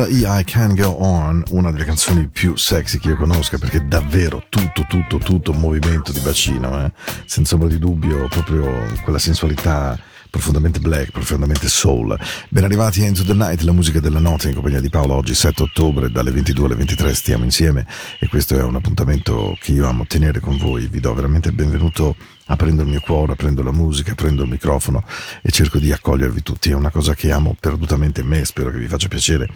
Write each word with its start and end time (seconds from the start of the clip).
Sheila 0.00 0.06
E. 0.06 0.40
I 0.40 0.44
Can 0.44 0.74
Go 0.74 0.88
On, 0.88 1.42
una 1.50 1.70
delle 1.70 1.84
canzoni 1.84 2.28
più 2.28 2.56
sexy 2.56 2.98
che 2.98 3.08
io 3.08 3.16
conosca, 3.16 3.58
perché 3.58 3.86
davvero 3.86 4.44
tutto, 4.48 4.86
tutto, 4.88 5.18
tutto 5.18 5.50
un 5.50 5.58
movimento 5.58 6.12
di 6.12 6.20
bacino, 6.20 6.84
eh? 6.84 6.92
senza 7.26 7.54
ombra 7.54 7.68
di 7.68 7.78
dubbio, 7.78 8.26
proprio 8.28 8.86
quella 9.02 9.18
sensualità 9.18 9.98
profondamente 10.30 10.78
black, 10.78 11.10
profondamente 11.10 11.68
soul. 11.68 12.16
Ben 12.48 12.64
arrivati 12.64 13.02
a 13.02 13.06
Into 13.06 13.24
the 13.24 13.34
Night, 13.34 13.60
la 13.62 13.72
musica 13.72 14.00
della 14.00 14.20
notte 14.20 14.48
in 14.48 14.54
compagnia 14.54 14.80
di 14.80 14.88
Paolo 14.88 15.14
oggi 15.14 15.34
7 15.34 15.64
ottobre 15.64 16.10
dalle 16.10 16.30
22 16.30 16.66
alle 16.66 16.76
23 16.76 17.14
stiamo 17.14 17.44
insieme 17.44 17.84
e 18.20 18.28
questo 18.28 18.56
è 18.56 18.62
un 18.62 18.76
appuntamento 18.76 19.56
che 19.60 19.72
io 19.72 19.86
amo 19.86 20.06
tenere 20.06 20.40
con 20.40 20.56
voi. 20.56 20.86
Vi 20.86 21.00
do 21.00 21.12
veramente 21.12 21.48
il 21.48 21.54
benvenuto 21.54 22.14
aprendo 22.50 22.82
il 22.82 22.88
mio 22.88 23.00
cuore, 23.00 23.32
aprendo 23.32 23.62
la 23.62 23.72
musica, 23.72 24.12
aprendo 24.12 24.42
il 24.42 24.48
microfono 24.48 25.04
e 25.42 25.50
cerco 25.50 25.78
di 25.78 25.92
accogliervi 25.92 26.42
tutti. 26.42 26.70
È 26.70 26.74
una 26.74 26.90
cosa 26.90 27.14
che 27.14 27.30
amo 27.30 27.56
perdutamente 27.58 28.20
in 28.20 28.26
me, 28.26 28.44
spero 28.44 28.70
che 28.70 28.78
vi 28.78 28.88
faccia 28.88 29.08
piacere. 29.08 29.48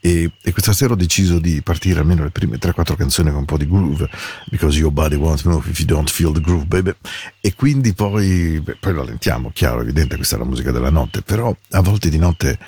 E, 0.00 0.30
e 0.42 0.52
questa 0.52 0.72
sera 0.72 0.92
ho 0.94 0.96
deciso 0.96 1.38
di 1.38 1.60
partire 1.62 2.00
almeno 2.00 2.22
le 2.22 2.30
prime 2.30 2.56
3-4 2.56 2.96
canzoni 2.96 3.30
con 3.30 3.40
un 3.40 3.44
po' 3.44 3.58
di 3.58 3.66
groove, 3.66 4.08
because 4.50 4.78
your 4.78 4.92
body 4.92 5.16
wants 5.16 5.42
to 5.42 5.48
know 5.48 5.62
if 5.64 5.78
you 5.78 5.86
don't 5.86 6.10
feel 6.10 6.32
the 6.32 6.40
groove, 6.40 6.64
baby. 6.64 6.94
E 7.40 7.54
quindi 7.54 7.92
poi, 7.92 8.60
beh, 8.60 8.76
poi 8.80 8.92
lo 8.94 9.06
chiaro, 9.52 9.80
evidente, 9.82 10.16
questa 10.16 10.36
è 10.36 10.38
la 10.38 10.44
musica 10.44 10.70
della 10.70 10.90
notte, 10.90 11.22
però 11.22 11.54
a 11.70 11.80
volte 11.80 12.08
di 12.08 12.18
notte 12.18 12.58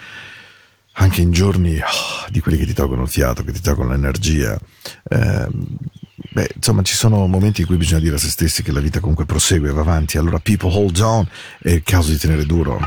anche 0.94 1.22
in 1.22 1.30
giorni 1.30 1.78
oh, 1.78 2.28
di 2.28 2.40
quelli 2.40 2.58
che 2.58 2.66
ti 2.66 2.74
tolgono 2.74 3.02
il 3.02 3.08
fiato, 3.08 3.42
che 3.44 3.52
ti 3.52 3.60
tolgono 3.60 3.90
l'energia, 3.90 4.58
ehm, 5.08 5.66
Beh, 6.28 6.50
insomma, 6.55 6.82
ci 6.82 6.94
sono 6.94 7.26
momenti 7.26 7.62
in 7.62 7.67
cui 7.67 7.76
bisogna 7.76 8.00
dire 8.00 8.17
a 8.17 8.19
se 8.19 8.28
stessi 8.28 8.62
che 8.62 8.72
la 8.72 8.81
vita 8.81 9.00
comunque 9.00 9.25
prosegue, 9.25 9.72
va 9.72 9.81
avanti. 9.81 10.19
Allora, 10.19 10.38
people 10.38 10.70
hold 10.70 10.99
on, 10.99 11.26
è 11.61 11.70
il 11.70 11.82
caso 11.82 12.11
di 12.11 12.19
tenere 12.19 12.44
duro. 12.44 12.78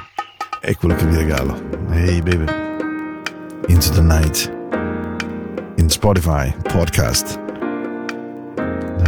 È 0.62 0.76
quello 0.76 0.96
che 0.96 1.06
vi 1.06 1.16
regalo. 1.16 1.60
Hey, 1.90 2.22
baby. 2.22 2.46
Into 3.68 3.90
the 3.92 4.02
night. 4.02 4.52
In 5.78 5.90
Spotify, 5.90 6.54
podcast. 6.64 7.40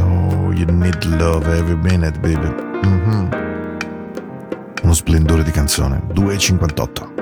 Oh, 0.01 0.51
you 0.51 0.65
need 0.65 1.03
love 1.03 1.47
every 1.47 1.75
minute, 1.75 2.19
baby. 2.19 2.49
Mm-hmm. 2.85 3.27
Uno 4.83 4.93
splendore 4.93 5.43
di 5.43 5.51
canzone. 5.51 6.01
2,58. 6.13 7.13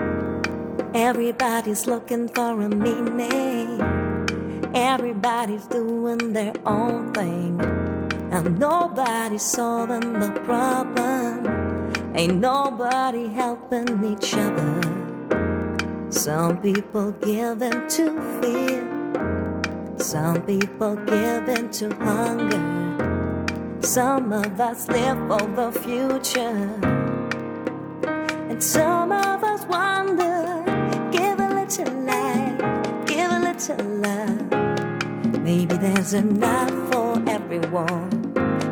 Everybody's 0.93 1.85
looking 1.85 2.29
for 2.33 2.61
a 2.61 2.67
meaning. 2.67 4.02
Everybody's 4.73 5.67
doing 5.67 6.33
their 6.33 6.53
own 6.65 7.13
thing. 7.13 7.61
And 8.31 8.57
nobody's 8.57 9.43
solving 9.43 10.13
the 10.13 10.31
problem. 10.43 11.93
Ain't 12.15 12.39
nobody 12.39 13.27
helping 13.27 14.03
each 14.03 14.33
other. 14.33 14.81
Some 16.09 16.57
people 16.61 17.11
give 17.11 17.61
in 17.61 17.87
to 17.89 18.39
fear. 18.41 18.83
Some 19.97 20.41
people 20.41 20.95
give 20.95 21.49
in 21.49 21.69
to 21.69 21.93
hunger. 21.95 23.77
Some 23.81 24.33
of 24.33 24.59
us 24.59 24.87
live 24.87 25.19
for 25.27 25.47
the 25.55 25.71
future. 25.81 26.79
And 28.49 28.63
some 28.63 29.11
of 29.11 29.42
Maybe 35.55 35.77
there's 35.77 36.13
enough 36.15 36.71
for 36.91 37.21
everyone. 37.29 38.09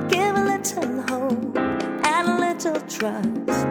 Give 0.09 0.35
a 0.35 0.43
little 0.51 1.01
hope 1.03 1.55
and 1.55 2.27
a 2.27 2.37
little 2.39 2.81
trust. 2.89 3.67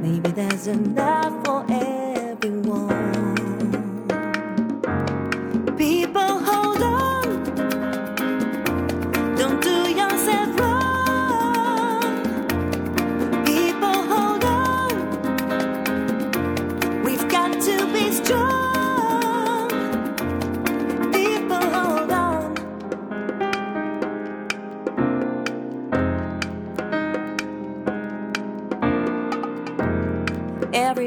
Maybe 0.00 0.30
there's 0.30 0.66
enough 0.66 1.44
for 1.44 1.66
everyone. 1.68 3.09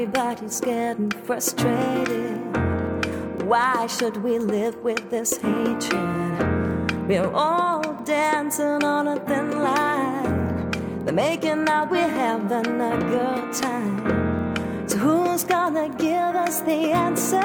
Everybody's 0.04 0.60
getting 0.60 1.10
frustrated. 1.10 2.36
Why 3.42 3.86
should 3.86 4.18
we 4.18 4.38
live 4.38 4.76
with 4.84 5.08
this 5.08 5.38
hatred? 5.38 7.08
We're 7.08 7.32
all 7.32 7.80
dancing 8.04 8.84
on 8.84 9.08
a 9.08 9.18
thin 9.20 9.62
line. 9.62 10.70
They're 11.06 11.14
making 11.14 11.66
out 11.70 11.90
we're 11.90 12.06
having 12.06 12.82
a 12.82 12.98
good 12.98 13.54
time. 13.54 14.88
So 14.90 14.98
who's 14.98 15.42
gonna 15.42 15.88
give 15.88 16.36
us 16.36 16.60
the 16.60 16.92
answer? 16.92 17.40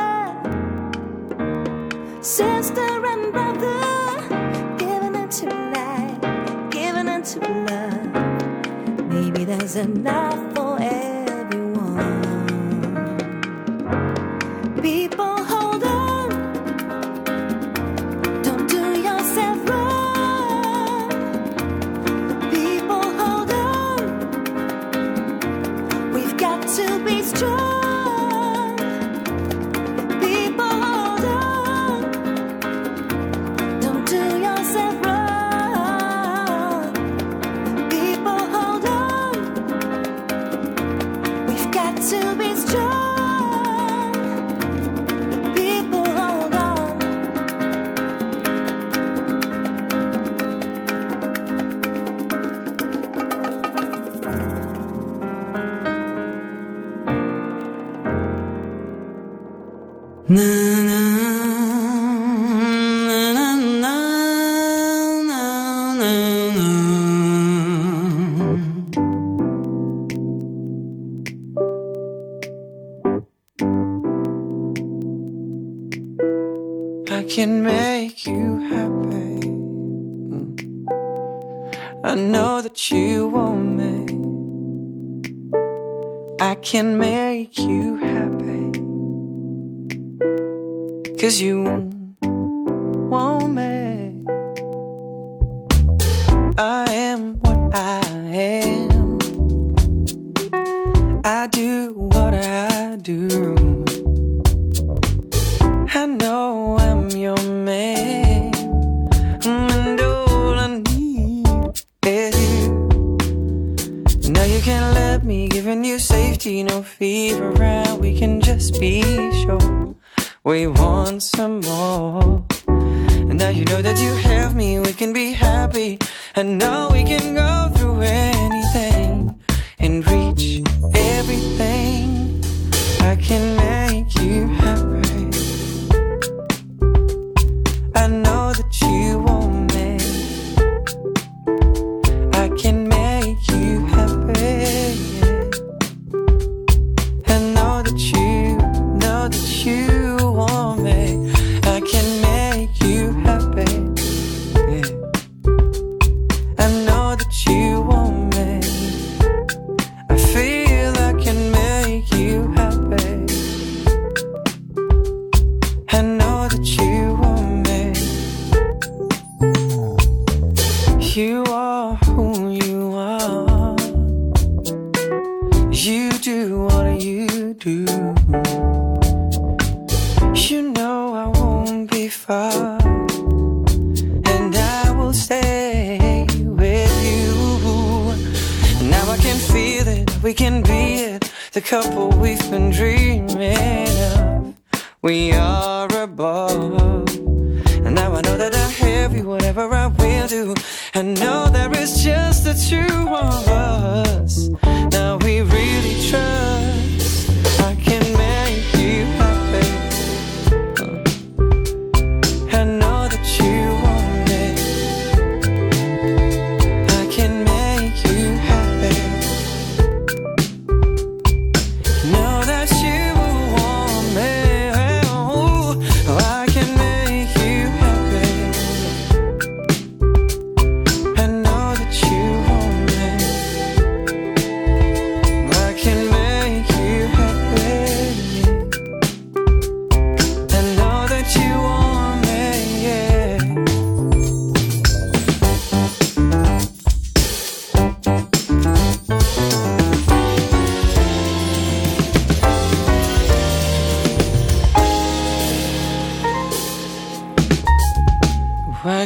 Sister 2.21 3.05
and 3.05 3.31
brother, 3.31 4.75
giving 4.77 5.15
it 5.15 5.31
to 5.31 5.45
light, 5.75 6.69
giving 6.71 7.07
it 7.07 7.23
to 7.23 7.39
love. 7.69 9.07
Maybe 9.07 9.45
there's 9.45 9.77
enough 9.77 10.53
for 10.53 10.77
everyone. 10.81 11.18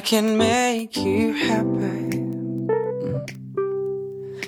Can 0.03 0.37
make 0.37 0.97
you 0.97 1.31
happy. 1.31 2.19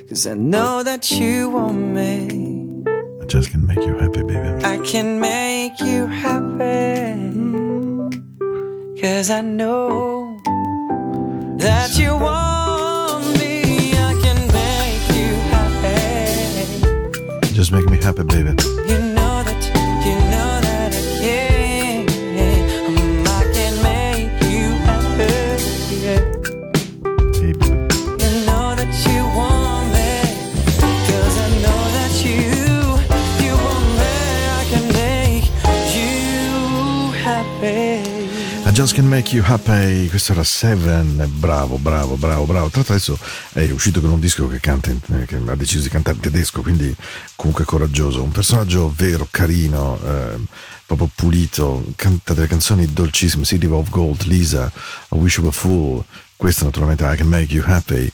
Cause 0.10 0.28
I 0.28 0.34
know 0.34 0.84
that 0.84 1.10
you 1.12 1.50
want 1.50 1.78
me. 1.78 2.84
I 3.22 3.26
just 3.26 3.52
can 3.52 3.66
make 3.66 3.78
you 3.78 3.98
happy, 3.98 4.22
baby. 4.24 4.66
I 4.66 4.78
can 4.86 5.20
make 5.22 5.80
you 5.80 6.08
happy. 6.08 7.16
Cause 9.02 9.30
I 9.30 9.40
know 9.42 10.38
that 11.58 11.98
you 11.98 12.12
want 12.18 13.26
me. 13.40 13.94
I 13.94 14.14
can 14.24 14.40
make 14.60 15.08
you 15.18 15.32
happy. 15.54 17.54
Just 17.54 17.72
make 17.72 17.86
me 17.90 17.98
happy, 17.98 18.24
baby. 18.24 18.50
You 18.90 19.00
Just 38.86 38.98
can 38.98 39.08
make 39.10 39.36
you 39.36 39.44
happy. 39.44 40.08
Questo 40.10 40.34
era 40.34 40.44
Seven. 40.44 41.28
Bravo, 41.40 41.80
bravo, 41.80 42.18
bravo, 42.18 42.46
bravo. 42.46 42.70
Tra 42.70 42.82
l'altro 42.82 42.94
adesso 42.94 43.18
è 43.54 43.68
uscito 43.72 44.00
con 44.00 44.12
un 44.12 44.20
disco 44.20 44.48
che 44.48 44.60
canta, 44.60 44.92
in- 44.92 45.00
eh, 45.22 45.26
che 45.26 45.38
ha 45.44 45.56
deciso 45.56 45.82
di 45.82 45.90
cantare 45.90 46.18
in 46.18 46.22
tedesco, 46.22 46.62
quindi 46.62 46.96
comunque 47.36 47.66
coraggioso. 47.66 48.22
Un 48.22 48.32
personaggio 48.32 48.94
vero, 48.96 49.28
carino, 49.32 50.00
eh, 50.06 50.38
proprio 50.86 51.10
pulito. 51.16 51.84
Canta 51.96 52.36
delle 52.36 52.46
canzoni 52.46 52.86
dolcissime. 52.94 53.44
City 53.44 53.66
of 53.66 53.90
Gold, 53.90 54.22
Lisa, 54.26 54.72
I 55.14 55.18
Wish 55.18 55.38
You 55.38 55.46
Were 55.48 55.58
Fool. 55.58 56.04
Questa 56.36 56.66
naturalmente 56.66 57.06
I 57.12 57.16
Can 57.16 57.28
Make 57.28 57.52
You 57.52 57.64
Happy. 57.66 58.12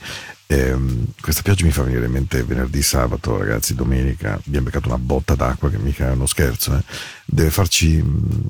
Ehm, 0.51 1.05
questa 1.21 1.43
pioggia 1.43 1.63
mi 1.63 1.71
fa 1.71 1.83
venire 1.83 2.07
in 2.07 2.11
mente 2.11 2.43
venerdì, 2.43 2.81
sabato, 2.81 3.37
ragazzi, 3.37 3.73
domenica. 3.73 4.33
Abbiamo 4.33 4.65
beccato 4.65 4.89
una 4.89 4.97
botta 4.97 5.33
d'acqua 5.33 5.69
che 5.69 5.77
mica 5.77 6.09
è 6.09 6.11
uno 6.11 6.25
scherzo. 6.25 6.75
eh. 6.75 6.83
Deve 7.23 7.49
farci, 7.49 8.01
mh, 8.01 8.41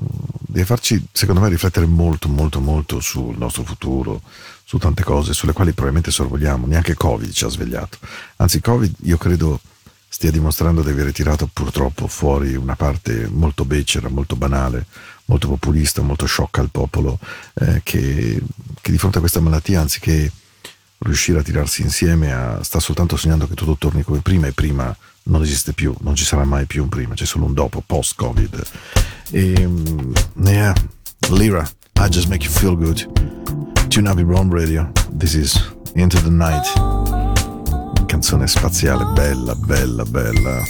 deve 0.48 0.64
farci, 0.64 1.06
secondo 1.12 1.40
me, 1.40 1.48
riflettere 1.48 1.86
molto, 1.86 2.28
molto, 2.28 2.58
molto 2.58 2.98
sul 2.98 3.38
nostro 3.38 3.62
futuro, 3.62 4.20
su 4.64 4.78
tante 4.78 5.04
cose 5.04 5.32
sulle 5.32 5.52
quali 5.52 5.70
probabilmente 5.70 6.10
sorvoliamo. 6.10 6.66
Neanche 6.66 6.94
Covid 6.94 7.30
ci 7.30 7.44
ha 7.44 7.48
svegliato. 7.48 7.98
Anzi, 8.36 8.60
Covid, 8.60 8.94
io 9.02 9.16
credo 9.16 9.60
stia 10.08 10.32
dimostrando 10.32 10.82
di 10.82 10.90
aver 10.90 11.12
tirato 11.12 11.48
purtroppo 11.52 12.08
fuori 12.08 12.56
una 12.56 12.74
parte 12.74 13.28
molto 13.28 13.64
becera, 13.64 14.08
molto 14.08 14.34
banale, 14.34 14.86
molto 15.26 15.46
populista, 15.46 16.02
molto 16.02 16.26
sciocca 16.26 16.60
al 16.60 16.70
popolo, 16.70 17.20
eh, 17.60 17.80
che, 17.84 18.42
che 18.80 18.90
di 18.90 18.98
fronte 18.98 19.18
a 19.18 19.20
questa 19.20 19.38
malattia, 19.40 19.80
anziché 19.80 20.32
riuscire 21.02 21.40
a 21.40 21.42
tirarsi 21.42 21.82
insieme 21.82 22.32
a, 22.32 22.62
sta 22.62 22.80
soltanto 22.80 23.16
sognando 23.16 23.46
che 23.46 23.54
tutto 23.54 23.76
torni 23.78 24.02
come 24.02 24.20
prima 24.20 24.46
e 24.46 24.52
prima 24.52 24.94
non 25.24 25.42
esiste 25.42 25.72
più, 25.72 25.94
non 26.00 26.14
ci 26.14 26.24
sarà 26.24 26.44
mai 26.44 26.66
più 26.66 26.82
un 26.82 26.88
prima, 26.88 27.14
c'è 27.14 27.24
solo 27.24 27.44
un 27.44 27.54
dopo, 27.54 27.82
post-Covid. 27.84 28.62
E, 29.30 29.66
mm, 29.66 30.12
yeah, 30.44 30.74
Lyra, 31.30 31.68
I 31.98 32.08
just 32.08 32.28
make 32.28 32.44
you 32.44 32.52
feel 32.52 32.76
good. 32.76 32.98
Tune 33.88 34.08
up 34.08 34.18
your 34.18 34.32
own 34.32 34.50
radio. 34.50 34.90
This 35.16 35.34
is 35.34 35.74
Into 35.94 36.20
the 36.22 36.30
Night. 36.30 36.66
Canzone 38.06 38.46
spaziale, 38.46 39.04
bella, 39.12 39.54
bella, 39.54 40.04
bella. 40.04 40.62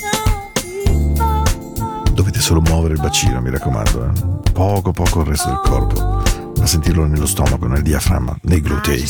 Dovete 2.12 2.41
solo 2.41 2.61
muovere 2.61 2.95
il 2.95 3.01
bacino, 3.01 3.41
mi 3.41 3.51
raccomando. 3.51 4.05
eh. 4.12 4.51
Poco, 4.53 4.93
poco 4.93 5.21
il 5.21 5.27
resto 5.27 5.49
del 5.49 5.61
corpo. 5.62 6.23
Ma 6.59 6.67
sentirlo 6.67 7.07
nello 7.07 7.27
stomaco, 7.27 7.67
nel 7.67 7.83
diaframma, 7.83 8.37
nei 8.43 8.61
glutei. 8.61 9.05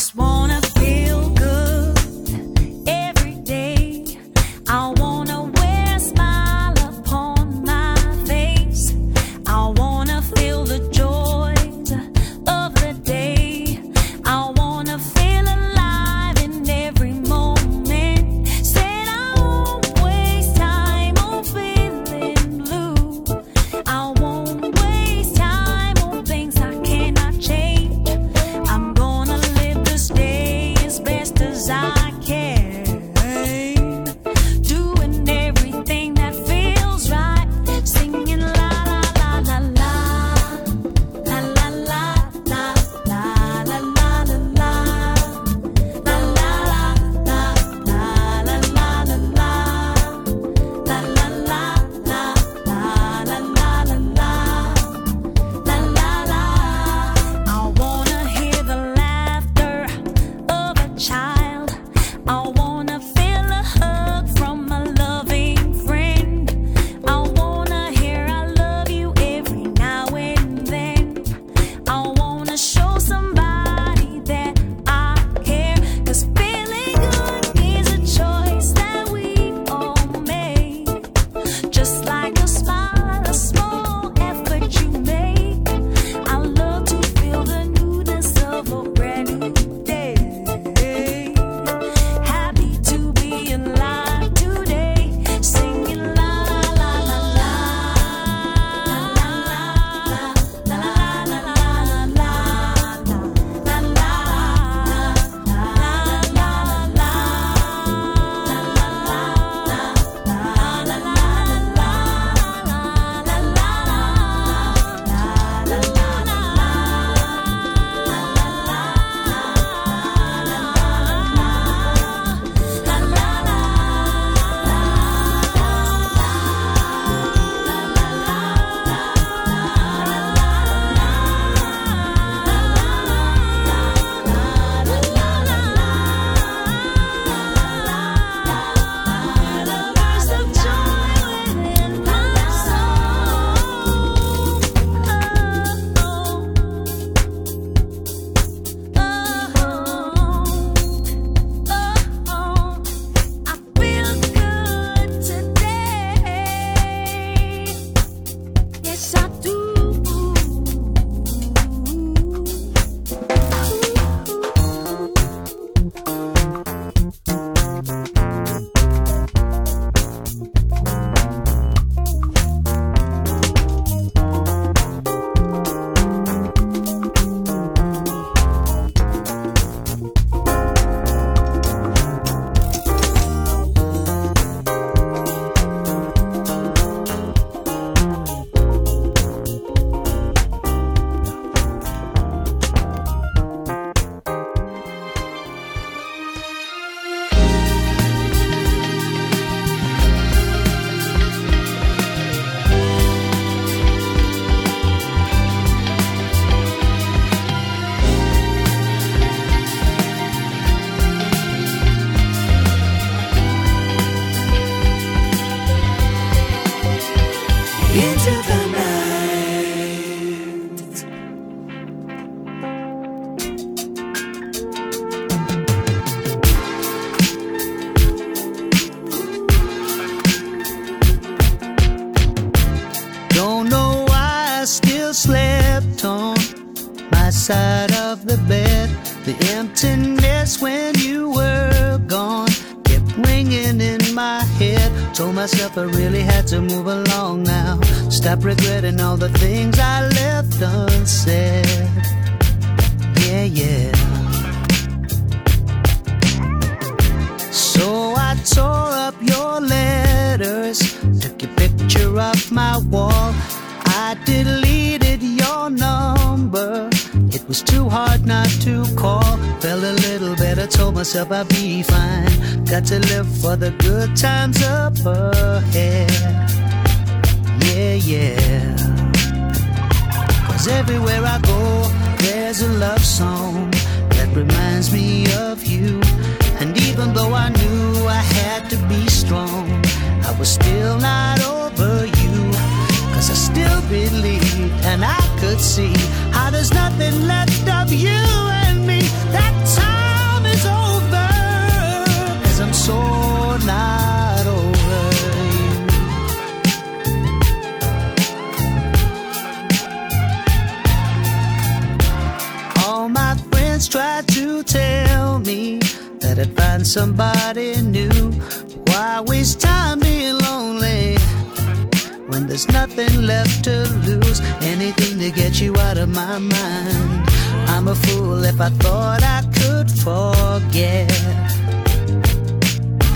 Anything 324.83 325.21
to 325.21 325.31
get 325.31 325.61
you 325.61 325.77
out 325.77 325.97
of 325.97 326.09
my 326.09 326.38
mind. 326.38 327.29
I'm 327.68 327.87
a 327.87 327.95
fool 327.95 328.42
if 328.42 328.61
I 328.61 328.68
thought 328.83 329.23
I 329.23 329.42
could 329.55 329.88
forget. 329.88 331.09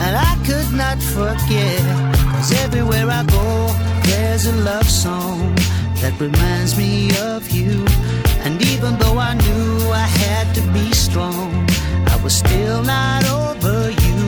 And 0.04 0.14
I 0.14 0.34
could 0.46 0.70
not 0.72 1.02
forget. 1.02 1.82
Cause 2.36 2.52
everywhere 2.62 3.10
I 3.10 3.24
go, 3.24 3.46
there's 4.04 4.46
a 4.46 4.52
love 4.62 4.88
song 4.88 5.56
that 6.02 6.14
reminds 6.20 6.78
me 6.78 7.10
of 7.18 7.50
you. 7.50 7.84
And 8.44 8.62
even 8.62 8.96
though 9.00 9.18
I 9.18 9.34
knew 9.34 9.90
I 9.90 10.06
had 10.22 10.54
to 10.54 10.62
be 10.72 10.92
strong, 10.92 11.50
I 12.06 12.16
was 12.22 12.36
still 12.36 12.84
not 12.84 13.24
over 13.26 13.90
you. 13.90 14.20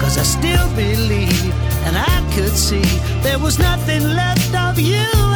Cause 0.00 0.16
I 0.16 0.22
still 0.22 0.68
believe 0.76 1.52
and 1.86 1.96
I 1.96 2.32
could 2.32 2.56
see 2.56 2.86
there 3.22 3.40
was 3.40 3.58
nothing 3.58 4.04
left 4.04 4.54
of 4.54 4.78
you 4.78 5.29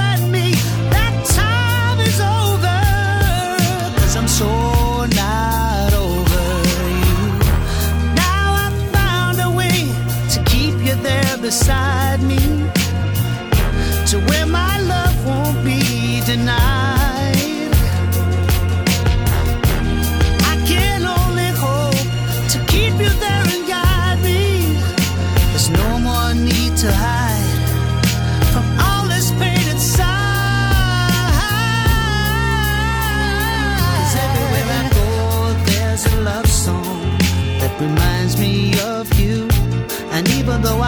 beside 11.45 12.23
me. 12.23 12.41
To 14.11 14.17
where 14.29 14.47
my 14.47 14.81
love 14.93 15.17
won't 15.27 15.59
be 15.63 16.23
denied. 16.25 17.71
I 20.53 20.55
can 20.71 21.01
only 21.19 21.51
hope 21.65 22.07
to 22.53 22.59
keep 22.73 22.95
you 23.03 23.11
there 23.25 23.45
and 23.55 23.63
guide 23.75 24.21
me. 24.29 24.43
There's 25.51 25.69
no 25.83 25.89
more 26.07 26.33
need 26.33 26.73
to 26.85 26.91
hide 27.07 27.61
from 28.53 28.67
all 28.87 29.05
this 29.15 29.29
pain 29.41 29.67
inside. 29.75 30.13
'Cause 33.93 34.15
everywhere 34.27 34.69
I 34.81 34.83
go, 34.99 35.09
there's 35.69 36.05
a 36.07 36.17
love 36.31 36.49
song 36.65 37.03
that 37.61 37.73
reminds 37.85 38.35
me 38.39 38.53
of 38.95 39.05
you. 39.21 39.37
And 40.17 40.25
even 40.39 40.63
though 40.63 40.81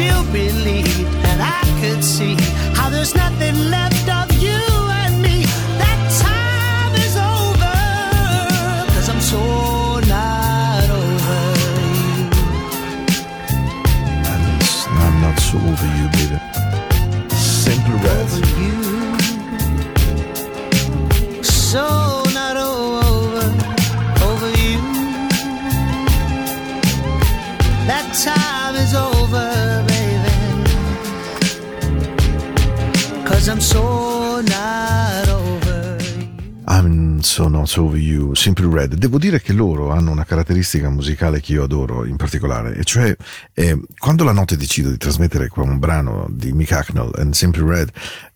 still 0.00 0.24
believed 0.32 1.14
and 1.28 1.42
I 1.42 1.60
could 1.80 2.02
see 2.02 2.34
how 2.72 2.88
there's 2.88 3.14
nothing 3.14 3.54
left 3.68 4.08
so 37.22 37.48
not 37.48 37.76
over 37.76 37.98
you, 37.98 38.34
Simply 38.34 38.68
Red. 38.70 38.94
Devo 38.94 39.18
dire 39.18 39.40
che 39.40 39.52
loro 39.52 39.90
hanno 39.90 40.10
una 40.10 40.24
caratteristica 40.24 40.88
musicale 40.88 41.40
che 41.40 41.52
io 41.52 41.64
adoro 41.64 42.04
in 42.04 42.16
particolare, 42.16 42.74
e 42.76 42.84
cioè 42.84 43.16
eh, 43.54 43.80
quando 43.98 44.24
la 44.24 44.32
notte 44.32 44.56
decido 44.56 44.90
di 44.90 44.96
trasmettere 44.96 45.48
qua 45.48 45.62
un 45.62 45.78
brano 45.78 46.26
di 46.30 46.52
Mick 46.52 46.72
Hacknell 46.72 47.12
and 47.16 47.34
Simply 47.34 47.66
Red, 47.66 47.90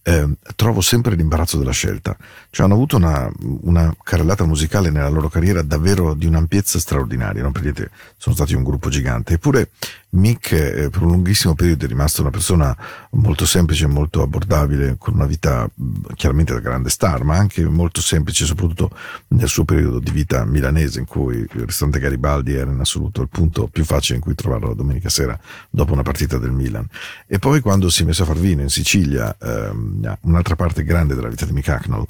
eh, 0.06 0.28
trovo 0.54 0.82
sempre 0.82 1.16
l'imbarazzo 1.16 1.58
della 1.58 1.72
scelta. 1.72 2.16
Cioè 2.50 2.66
hanno 2.66 2.74
avuto 2.74 2.96
una, 2.96 3.30
una 3.62 3.94
carrellata 4.02 4.44
musicale 4.44 4.90
nella 4.90 5.08
loro 5.08 5.28
carriera 5.28 5.62
davvero 5.62 6.14
di 6.14 6.26
un'ampiezza 6.26 6.78
straordinaria, 6.78 7.42
non 7.42 7.52
per 7.52 7.62
niente 7.62 7.90
sono 8.16 8.34
stati 8.34 8.54
un 8.54 8.62
gruppo 8.62 8.90
gigante, 8.90 9.34
eppure 9.34 9.70
Mick 10.14 10.52
eh, 10.52 10.90
per 10.90 11.02
un 11.02 11.10
lunghissimo 11.10 11.54
periodo 11.54 11.84
è 11.84 11.88
rimasto 11.88 12.20
una 12.20 12.30
persona 12.30 12.76
molto 13.12 13.46
semplice, 13.46 13.86
molto 13.86 14.22
abbordabile, 14.22 14.96
con 14.98 15.14
una 15.14 15.26
vita 15.26 15.68
chiaramente 16.14 16.52
da 16.52 16.60
grande 16.60 16.90
star, 16.90 17.24
ma 17.24 17.36
anche 17.36 17.64
molto 17.64 18.00
semplice, 18.00 18.44
soprattutto 18.44 18.90
nel 19.28 19.48
suo 19.48 19.64
periodo 19.64 19.98
di 19.98 20.10
vita 20.10 20.44
milanese, 20.44 21.00
in 21.00 21.06
cui 21.06 21.36
il 21.36 21.48
ristorante 21.64 21.98
Garibaldi 21.98 22.54
era 22.54 22.70
in 22.70 22.78
assoluto 22.78 23.22
il 23.22 23.28
punto 23.28 23.66
più 23.66 23.84
facile 23.84 24.16
in 24.16 24.22
cui 24.22 24.34
trovarlo 24.34 24.68
la 24.68 24.74
domenica 24.74 25.08
sera 25.08 25.38
dopo 25.70 25.92
una 25.92 26.02
partita 26.02 26.38
del 26.38 26.52
Milan. 26.52 26.86
E 27.26 27.38
poi 27.38 27.60
quando 27.60 27.88
si 27.88 28.02
è 28.02 28.04
messo 28.04 28.22
a 28.22 28.26
far 28.26 28.38
vino 28.38 28.62
in 28.62 28.70
Sicilia, 28.70 29.36
ehm, 29.40 29.93
un'altra 30.22 30.56
parte 30.56 30.84
grande 30.84 31.14
della 31.14 31.28
vita 31.28 31.44
di 31.44 31.52
Mick 31.52 31.68
Hacknell, 31.68 32.06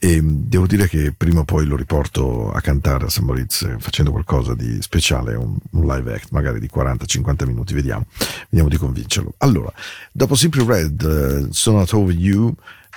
e 0.00 0.20
devo 0.22 0.66
dire 0.66 0.86
che 0.86 1.12
prima 1.16 1.40
o 1.40 1.44
poi 1.44 1.66
lo 1.66 1.74
riporto 1.74 2.52
a 2.52 2.60
cantare 2.60 3.06
a 3.06 3.08
St. 3.10 3.20
Moritz 3.20 3.62
eh, 3.62 3.76
facendo 3.80 4.12
qualcosa 4.12 4.54
di 4.54 4.80
speciale, 4.80 5.34
un, 5.34 5.56
un 5.72 5.86
live 5.86 6.14
act 6.14 6.30
magari 6.30 6.60
di 6.60 6.70
40-50 6.72 7.46
minuti, 7.46 7.74
vediamo, 7.74 8.06
vediamo 8.48 8.68
di 8.68 8.76
convincerlo. 8.76 9.34
Allora, 9.38 9.72
dopo 10.12 10.36
Simply 10.36 10.64
Red, 10.64 11.02
uh, 11.02 11.48
Sono 11.50 11.78
Not 11.78 11.92
Over 11.94 12.14
You, 12.14 12.54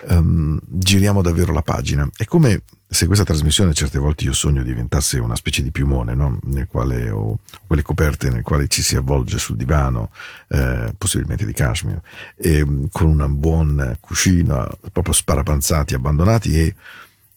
um, 0.09 0.59
giriamo 0.63 1.23
davvero 1.23 1.53
la 1.53 1.63
pagina. 1.63 2.07
È 2.15 2.25
come 2.25 2.61
se 2.93 3.05
questa 3.05 3.23
trasmissione 3.23 3.73
certe 3.73 3.99
volte 3.99 4.25
io 4.25 4.33
sogno 4.33 4.63
diventasse 4.63 5.17
una 5.17 5.37
specie 5.37 5.63
di 5.63 5.71
piumone, 5.71 6.13
no? 6.13 6.39
nel 6.43 6.67
quale 6.67 7.09
ho 7.09 7.39
quelle 7.65 7.83
coperte 7.83 8.29
nel 8.29 8.43
quale 8.43 8.67
ci 8.67 8.81
si 8.81 8.97
avvolge 8.97 9.37
sul 9.39 9.55
divano, 9.55 10.11
eh, 10.49 10.93
possibilmente 10.97 11.45
di 11.45 11.53
cashmere, 11.53 12.01
e, 12.35 12.65
mm, 12.65 12.85
con 12.91 13.07
un 13.07 13.39
buon 13.39 13.95
cuscino, 14.01 14.67
proprio 14.91 15.13
sparapanzati, 15.13 15.93
abbandonati 15.93 16.59
e 16.59 16.75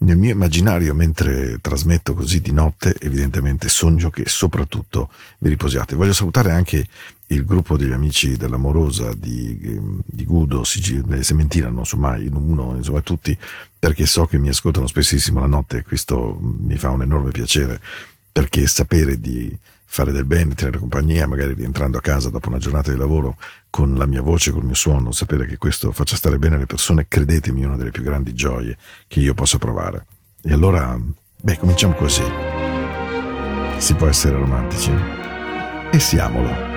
nel 0.05 0.17
mio 0.17 0.31
immaginario, 0.31 0.95
mentre 0.95 1.59
trasmetto 1.61 2.14
così 2.14 2.40
di 2.40 2.53
notte, 2.53 2.95
evidentemente 3.01 3.69
sogno 3.69 4.11
che 4.11 4.25
soprattutto 4.27 5.11
vi 5.38 5.49
riposiate. 5.49 5.97
Voglio 5.97 6.12
salutare 6.12 6.53
anche 6.53 6.87
il 7.29 7.45
gruppo 7.45 7.77
degli 7.77 7.93
amici 7.93 8.37
dell'Amorosa 8.37 9.12
di, 9.14 9.59
di 10.05 10.25
Gudo, 10.25 10.62
Sicilia, 10.62 11.23
Sementina, 11.23 11.69
non 11.71 11.87
so 11.87 11.97
mai, 11.97 12.27
in 12.27 12.35
uno, 12.35 12.77
insomma 12.77 13.01
tutti, 13.01 13.37
perché 13.79 14.07
so 14.07 14.27
che 14.27 14.38
mi 14.38 14.49
ascoltano 14.49 14.87
spessissimo 14.87 15.40
la 15.40 15.47
notte 15.47 15.79
e 15.79 15.83
questo 15.83 16.38
mi 16.40 16.77
fa 16.77 16.90
un 16.90 17.03
enorme 17.03 17.31
piacere, 17.31 17.81
perché 18.31 18.67
sapere 18.67 19.19
di 19.19 19.57
fare 19.94 20.11
del 20.11 20.24
bene, 20.24 20.57
tenere 20.57 20.78
compagnia, 20.78 21.28
magari 21.28 21.54
rientrando 21.54 21.98
a 21.98 22.00
casa 22.00 22.28
dopo 22.28 22.48
una 22.48 22.59
giornata 22.59 22.90
di 22.90 22.98
lavoro 22.98 23.37
con 23.70 23.94
la 23.94 24.07
mia 24.07 24.22
voce, 24.22 24.50
col 24.50 24.64
mio 24.64 24.74
suono, 24.74 25.12
sapere 25.12 25.46
che 25.46 25.57
questo 25.57 25.92
faccia 25.92 26.16
stare 26.16 26.37
bene 26.37 26.59
le 26.59 26.66
persone, 26.66 27.07
credetemi, 27.07 27.62
è 27.62 27.66
una 27.66 27.76
delle 27.76 27.92
più 27.92 28.02
grandi 28.02 28.35
gioie 28.35 28.76
che 29.07 29.20
io 29.20 29.35
possa 29.35 29.59
provare. 29.59 30.07
E 30.42 30.52
allora, 30.52 30.98
beh, 31.42 31.59
cominciamo 31.59 31.94
così. 31.94 32.24
Si 33.78 33.94
può 33.94 34.09
essere 34.09 34.37
romantici? 34.37 34.90
E 35.92 35.98
siamolo. 36.00 36.74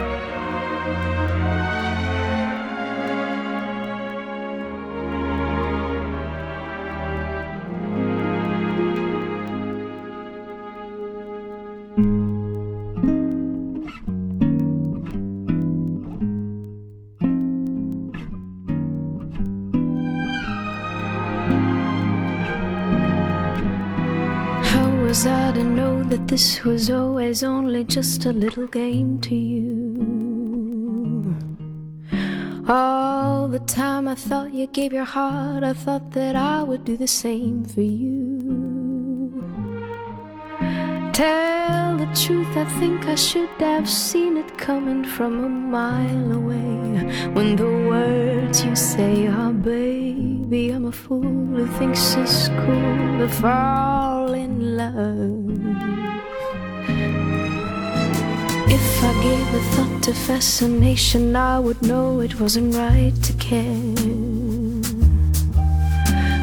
This 26.37 26.63
was 26.63 26.91
always 26.91 27.41
only 27.41 27.83
just 27.83 28.25
a 28.25 28.31
little 28.31 28.67
game 28.67 29.19
to 29.19 29.33
you? 29.33 29.65
All 32.69 33.47
the 33.47 33.63
time 33.65 34.07
I 34.07 34.13
thought 34.13 34.53
you 34.53 34.67
gave 34.67 34.93
your 34.93 35.09
heart, 35.15 35.63
I 35.63 35.73
thought 35.73 36.11
that 36.11 36.35
I 36.35 36.61
would 36.61 36.85
do 36.85 36.95
the 36.95 37.07
same 37.07 37.65
for 37.65 37.81
you. 37.81 38.13
Tell 41.11 41.97
the 41.97 42.09
truth, 42.23 42.55
I 42.55 42.65
think 42.79 43.07
I 43.07 43.15
should 43.15 43.49
have 43.59 43.89
seen 43.89 44.37
it 44.37 44.59
coming 44.59 45.05
from 45.05 45.43
a 45.43 45.49
mile 45.49 46.31
away. 46.33 46.77
When 47.33 47.55
the 47.55 47.73
words 47.93 48.63
you 48.63 48.75
say 48.75 49.25
are, 49.25 49.51
baby, 49.53 50.69
I'm 50.69 50.85
a 50.85 50.91
fool 50.91 51.23
who 51.57 51.65
thinks 51.79 52.13
it's 52.13 52.49
cool 52.49 53.17
to 53.21 53.27
fall 53.27 54.33
in 54.33 54.77
love. 54.77 55.36
If 58.69 59.03
I 59.03 59.13
gave 59.23 59.53
a 59.53 59.59
thought 59.71 60.03
to 60.03 60.13
fascination, 60.13 61.35
I 61.37 61.57
would 61.57 61.81
know 61.81 62.19
it 62.19 62.37
wasn't 62.37 62.75
right 62.75 63.15
to 63.23 63.33
care. 63.33 63.93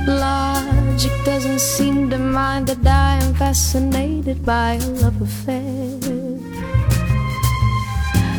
Logic 0.06 1.12
doesn't 1.24 1.60
seem 1.60 2.08
to 2.10 2.18
mind 2.18 2.68
that 2.68 2.86
I 2.86 3.22
am 3.22 3.34
fascinated 3.34 4.42
by 4.44 4.74
a 4.74 4.88
love 5.02 5.20
affair. 5.20 6.00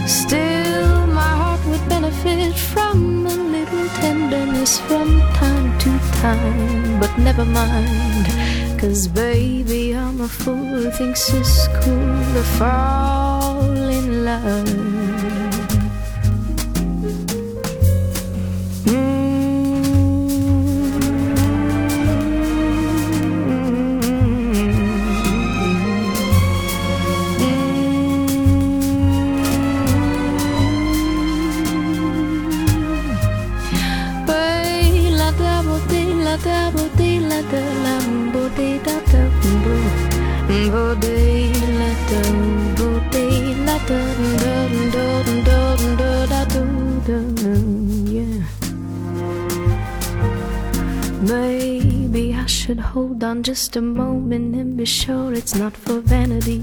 Still, 0.08 1.06
my 1.06 1.32
heart 1.42 1.64
would 1.68 1.88
benefit 1.88 2.56
from 2.56 3.28
a 3.28 3.36
little 3.56 3.88
tenderness 4.02 4.80
from 4.82 5.20
time 5.34 5.78
to 5.80 6.00
time. 6.22 7.00
But 7.00 7.16
never 7.20 7.46
mind, 7.46 8.26
cause 8.80 9.08
baby, 9.08 9.96
I'm 9.96 10.22
a 10.22 10.28
fool 10.28 10.56
who 10.56 10.90
thinks 10.90 11.32
it's 11.32 11.68
cool 11.68 12.34
to 12.34 12.44
fall 12.58 13.75
love. 14.26 15.05
Should 52.66 52.80
hold 52.80 53.24
on 53.24 53.44
just 53.44 53.76
a 53.76 53.82
moment 53.82 54.56
and 54.56 54.76
be 54.76 54.86
sure 54.86 55.32
it's 55.32 55.54
not 55.54 55.78
for 55.78 56.00
vanity. 56.00 56.58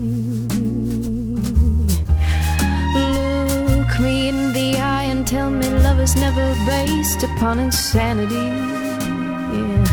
Look 3.71 4.01
me 4.01 4.29
in 4.29 4.53
the 4.53 4.79
eye 4.79 5.05
and 5.05 5.25
tell 5.25 5.49
me 5.49 5.69
love 5.69 6.01
is 6.01 6.17
never 6.17 6.57
based 6.67 7.23
upon 7.23 7.61
insanity. 7.61 8.49
Yeah. 9.55 9.85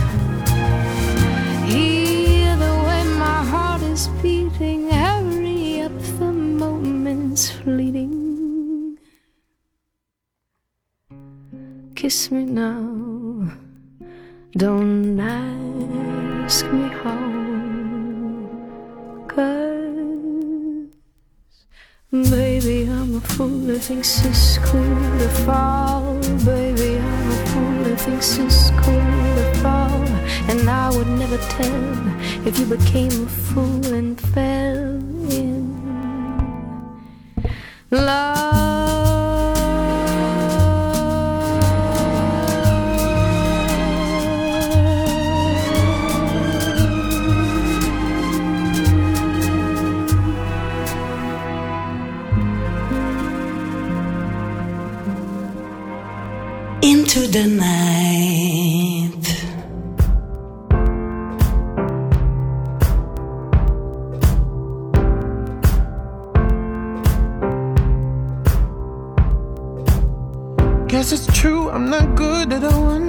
Hear 1.68 2.56
the 2.56 2.74
way 2.88 3.04
my 3.20 3.44
heart 3.52 3.84
is 3.84 4.08
beating, 4.24 4.90
hurry 4.90 5.84
up, 5.84 5.96
the 6.18 6.32
moment's 6.34 7.52
fleeting. 7.52 8.98
Kiss 11.94 12.32
me 12.32 12.46
now, 12.46 13.52
don't 14.58 15.16
ask 16.50 16.66
me 16.74 16.88
how. 17.04 17.22
Cause 19.28 20.90
Baby, 22.12 22.90
I'm 22.90 23.18
a 23.18 23.22
fool 23.22 23.60
who 23.70 23.78
thinks 23.78 24.26
it's 24.26 24.58
cool 24.70 24.96
to 25.22 25.30
fall. 25.46 26.16
Baby, 26.44 26.98
I'm 26.98 27.32
a 27.36 27.40
fool 27.50 27.84
who 27.86 27.96
thinks 27.96 28.40
it's 28.40 28.72
cool 28.82 29.14
to 29.38 29.46
fall. 29.62 30.04
And 30.50 30.68
I 30.68 30.90
would 30.96 31.12
never 31.22 31.38
tell 31.58 32.48
if 32.48 32.58
you 32.58 32.66
became 32.66 33.12
a 33.12 33.30
fool 33.48 33.86
and 33.94 34.20
fell 34.20 34.98
in 35.42 35.60
love. 37.92 38.49
The 57.32 57.46
night. 57.46 59.26
Guess 70.88 71.12
it's 71.12 71.28
true, 71.40 71.70
I'm 71.70 71.90
not 71.90 72.16
good 72.16 72.52
at 72.52 72.64
a 72.64 72.72
one. 72.80 73.00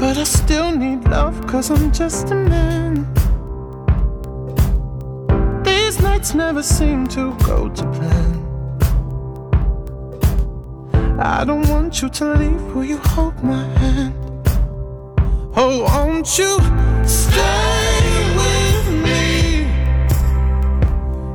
But 0.00 0.16
I 0.16 0.24
still 0.24 0.72
need 0.72 1.06
love, 1.08 1.46
cause 1.46 1.70
I'm 1.70 1.92
just 1.92 2.30
a 2.30 2.39
want 11.90 12.02
you 12.02 12.08
to 12.08 12.34
leave, 12.34 12.62
will 12.72 12.84
you 12.84 12.98
hold 12.98 13.42
my 13.42 13.64
hand? 13.80 14.14
Oh, 15.56 15.82
won't 15.92 16.38
you 16.38 16.56
stay 17.04 18.12
with 18.38 18.86
me? 19.04 19.66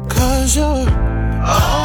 Cause 0.08 0.56
you're 0.56 0.90
all 1.44 1.85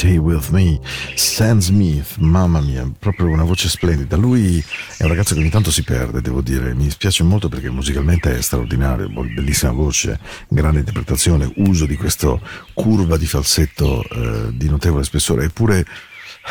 stay 0.00 0.16
with 0.16 0.48
me. 0.48 0.80
Sam 1.14 1.60
Smith, 1.60 2.16
mamma 2.20 2.62
mia, 2.62 2.90
proprio 2.98 3.28
una 3.28 3.44
voce 3.44 3.68
splendida. 3.68 4.16
Lui 4.16 4.64
è 4.96 5.02
un 5.02 5.10
ragazzo 5.10 5.34
che 5.34 5.40
ogni 5.40 5.50
tanto 5.50 5.70
si 5.70 5.82
perde, 5.82 6.22
devo 6.22 6.40
dire. 6.40 6.72
Mi 6.72 6.84
dispiace 6.84 7.22
molto 7.22 7.50
perché 7.50 7.68
musicalmente 7.68 8.34
è 8.34 8.40
straordinario, 8.40 9.10
bellissima 9.10 9.72
voce, 9.72 10.18
grande 10.48 10.78
interpretazione, 10.78 11.52
uso 11.56 11.84
di 11.84 11.96
questa 11.96 12.34
curva 12.72 13.18
di 13.18 13.26
falsetto 13.26 14.02
eh, 14.02 14.48
di 14.54 14.70
notevole 14.70 15.04
spessore. 15.04 15.44
Eppure 15.44 15.84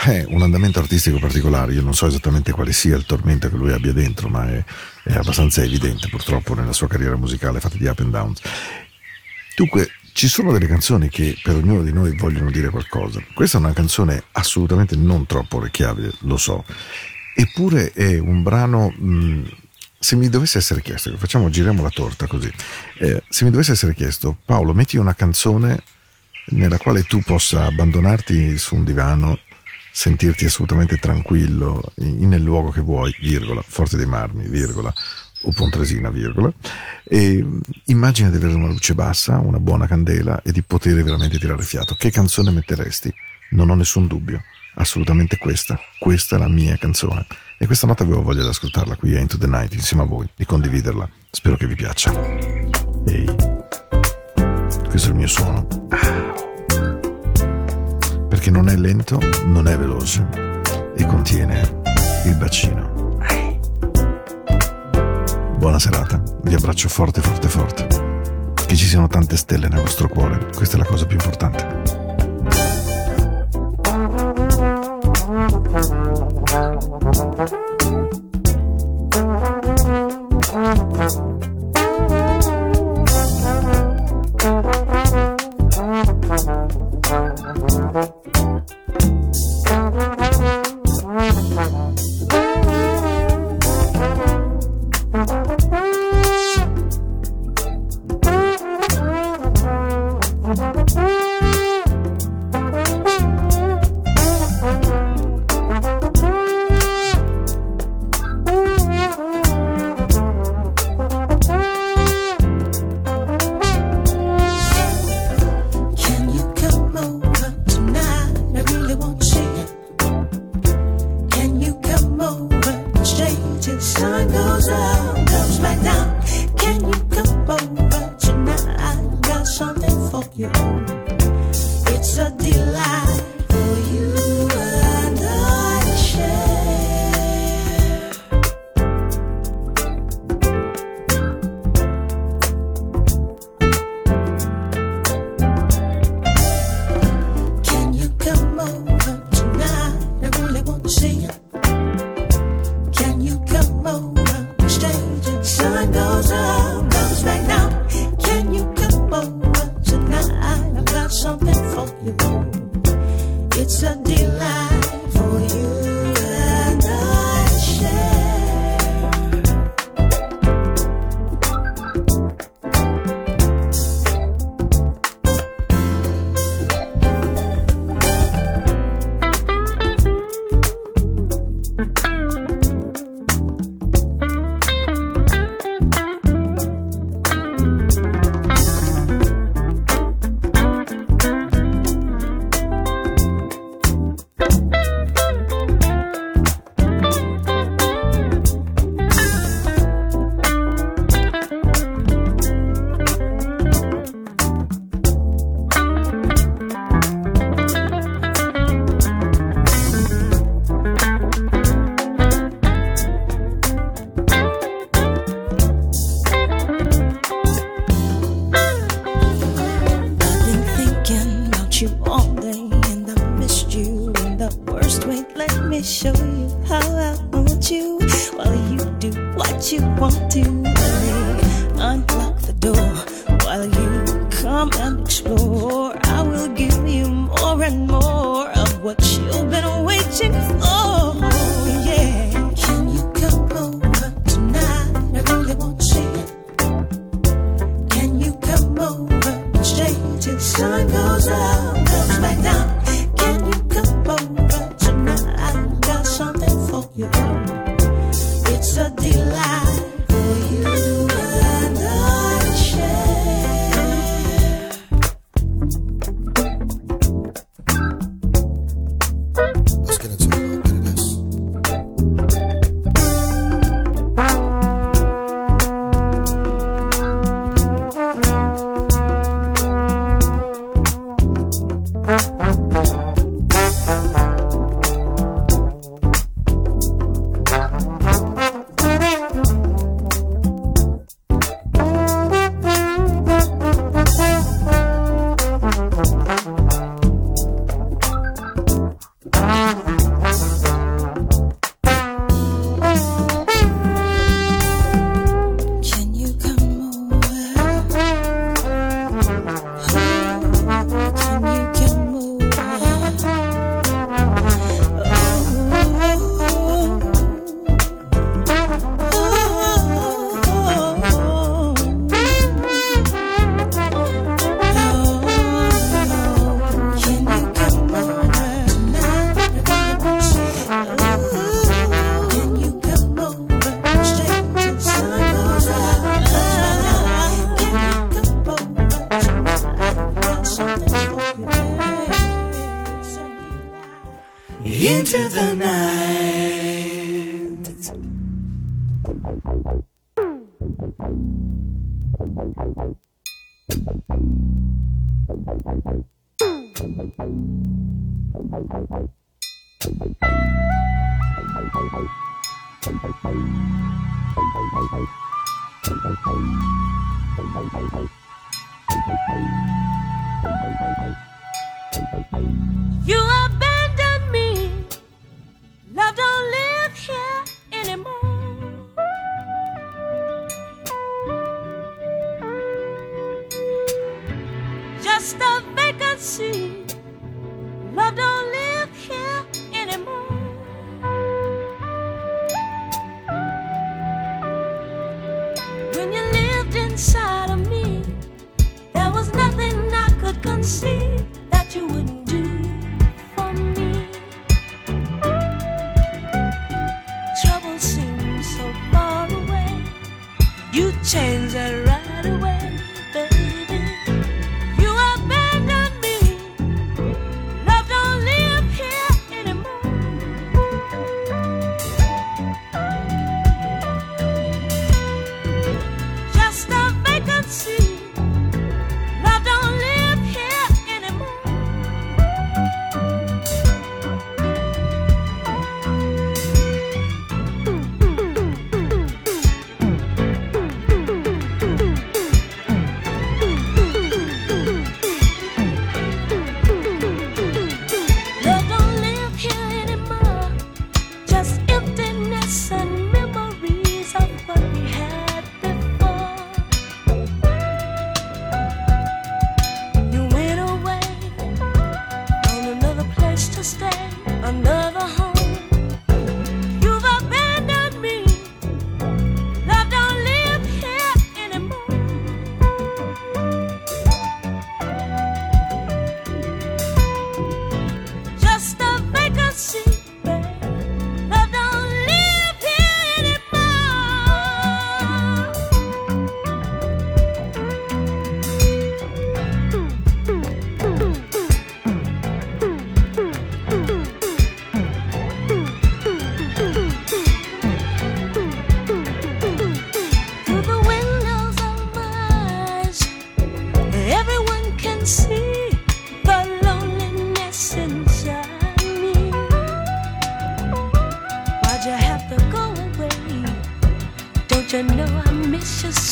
è 0.06 0.24
un 0.28 0.44
andamento 0.44 0.78
artistico 0.78 1.18
particolare. 1.18 1.74
Io 1.74 1.82
non 1.82 1.96
so 1.96 2.06
esattamente 2.06 2.52
quale 2.52 2.72
sia 2.72 2.96
il 2.96 3.06
tormento 3.06 3.50
che 3.50 3.56
lui 3.56 3.72
abbia 3.72 3.94
dentro, 3.94 4.30
ma 4.30 4.48
è, 4.48 4.64
è 5.06 5.16
abbastanza 5.16 5.64
evidente 5.64 6.08
purtroppo 6.08 6.54
nella 6.54 6.74
sua 6.74 6.88
carriera 6.88 7.16
musicale 7.16 7.60
fatta 7.60 7.78
di 7.78 7.88
up 7.88 8.00
and 8.00 8.12
downs. 8.12 8.42
Dunque, 9.56 9.90
ci 10.20 10.28
sono 10.28 10.52
delle 10.52 10.68
canzoni 10.68 11.08
che 11.08 11.38
per 11.42 11.56
ognuno 11.56 11.82
di 11.82 11.94
noi 11.94 12.14
vogliono 12.18 12.52
dire 12.52 12.68
qualcosa. 12.68 13.24
Questa 13.34 13.58
è 13.58 13.62
una 13.62 13.72
canzone 13.72 14.22
assolutamente 14.34 14.98
non 14.98 15.26
troppo 15.26 15.56
orecchiabile, 15.56 16.12
lo 16.24 16.36
so. 16.36 16.66
Eppure 17.34 17.94
è 17.94 18.20
un 18.20 18.44
brano. 18.44 18.90
mh, 18.90 19.50
se 19.98 20.18
mi 20.18 20.28
dovesse 20.28 20.58
essere 20.58 20.82
chiesto, 20.82 21.16
facciamo, 21.16 21.50
giriamo 21.50 21.82
la 21.82 21.90
torta 21.90 22.28
così. 22.28 22.52
Eh, 22.98 23.24
se 23.30 23.46
mi 23.46 23.50
dovesse 23.50 23.72
essere 23.72 23.94
chiesto, 23.94 24.36
Paolo, 24.44 24.74
metti 24.74 24.98
una 24.98 25.16
canzone 25.16 25.84
nella 26.48 26.78
quale 26.78 27.04
tu 27.04 27.22
possa 27.22 27.64
abbandonarti 27.64 28.58
su 28.58 28.76
un 28.76 28.84
divano, 28.84 29.40
sentirti 29.90 30.44
assolutamente 30.44 30.98
tranquillo 30.98 31.82
in- 32.00 32.28
nel 32.28 32.42
luogo 32.42 32.72
che 32.72 32.82
vuoi, 32.82 33.16
virgola, 33.22 33.64
Forte 33.66 33.96
dei 33.96 34.06
Marmi, 34.06 34.50
virgola, 34.50 34.94
o 35.42 35.52
Pontresina, 35.52 36.10
virgola, 36.10 36.52
e 37.04 37.46
immagina 37.86 38.30
di 38.30 38.36
avere 38.38 38.54
una 38.54 38.68
luce 38.68 38.94
bassa, 38.94 39.40
una 39.40 39.60
buona 39.60 39.88
candela 39.88 40.42
e 40.42 40.52
di 40.52 40.62
poter 40.62 41.02
veramente 41.04 41.40
tirare 41.40 41.64
fiato. 41.64 41.96
Che 41.96 42.12
canzone 42.12 42.52
metteresti? 42.52 43.14
Non 43.52 43.70
ho 43.70 43.76
nessun 43.76 44.08
dubbio, 44.08 44.44
assolutamente 44.76 45.38
questa. 45.38 45.80
Questa 45.98 46.36
è 46.36 46.40
la 46.40 46.50
mia 46.50 46.78
canzone. 46.78 47.26
E 47.58 47.66
questa 47.66 47.88
notte 47.88 48.04
avevo 48.04 48.22
voglia 48.22 48.44
di 48.44 48.48
ascoltarla 48.48 48.96
qui 48.96 49.16
a 49.16 49.20
Into 49.20 49.38
the 49.38 49.48
Night 49.48 49.74
insieme 49.74 50.04
a 50.04 50.06
voi, 50.06 50.30
di 50.36 50.46
condividerla. 50.46 51.10
Spero 51.32 51.58
che 51.58 51.68
vi 51.68 51.76
piaccia. 51.76 52.14
Ehi, 53.08 53.26
questo 54.88 55.08
è 55.08 55.12
il 55.12 55.16
mio 55.16 55.28
suono. 55.28 55.68
Perché 58.30 58.52
non 58.52 58.70
è 58.70 58.76
lento, 58.76 59.20
non 59.46 59.68
è 59.68 59.78
veloce 59.78 60.26
e 60.96 61.06
contiene 61.06 61.82
il 62.26 62.36
bacino. 62.36 62.99
Buona 65.60 65.78
serata, 65.78 66.24
vi 66.44 66.54
abbraccio 66.54 66.88
forte, 66.88 67.20
forte, 67.20 67.50
forte. 67.50 67.88
Che 68.66 68.76
ci 68.78 68.86
siano 68.86 69.08
tante 69.08 69.36
stelle 69.36 69.68
nel 69.68 69.82
vostro 69.82 70.08
cuore, 70.08 70.48
questa 70.56 70.78
è 70.78 70.80
la 70.80 70.86
cosa 70.86 71.06
più 71.06 71.18
importante. 71.18 71.89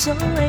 So 0.08 0.14
and 0.14 0.47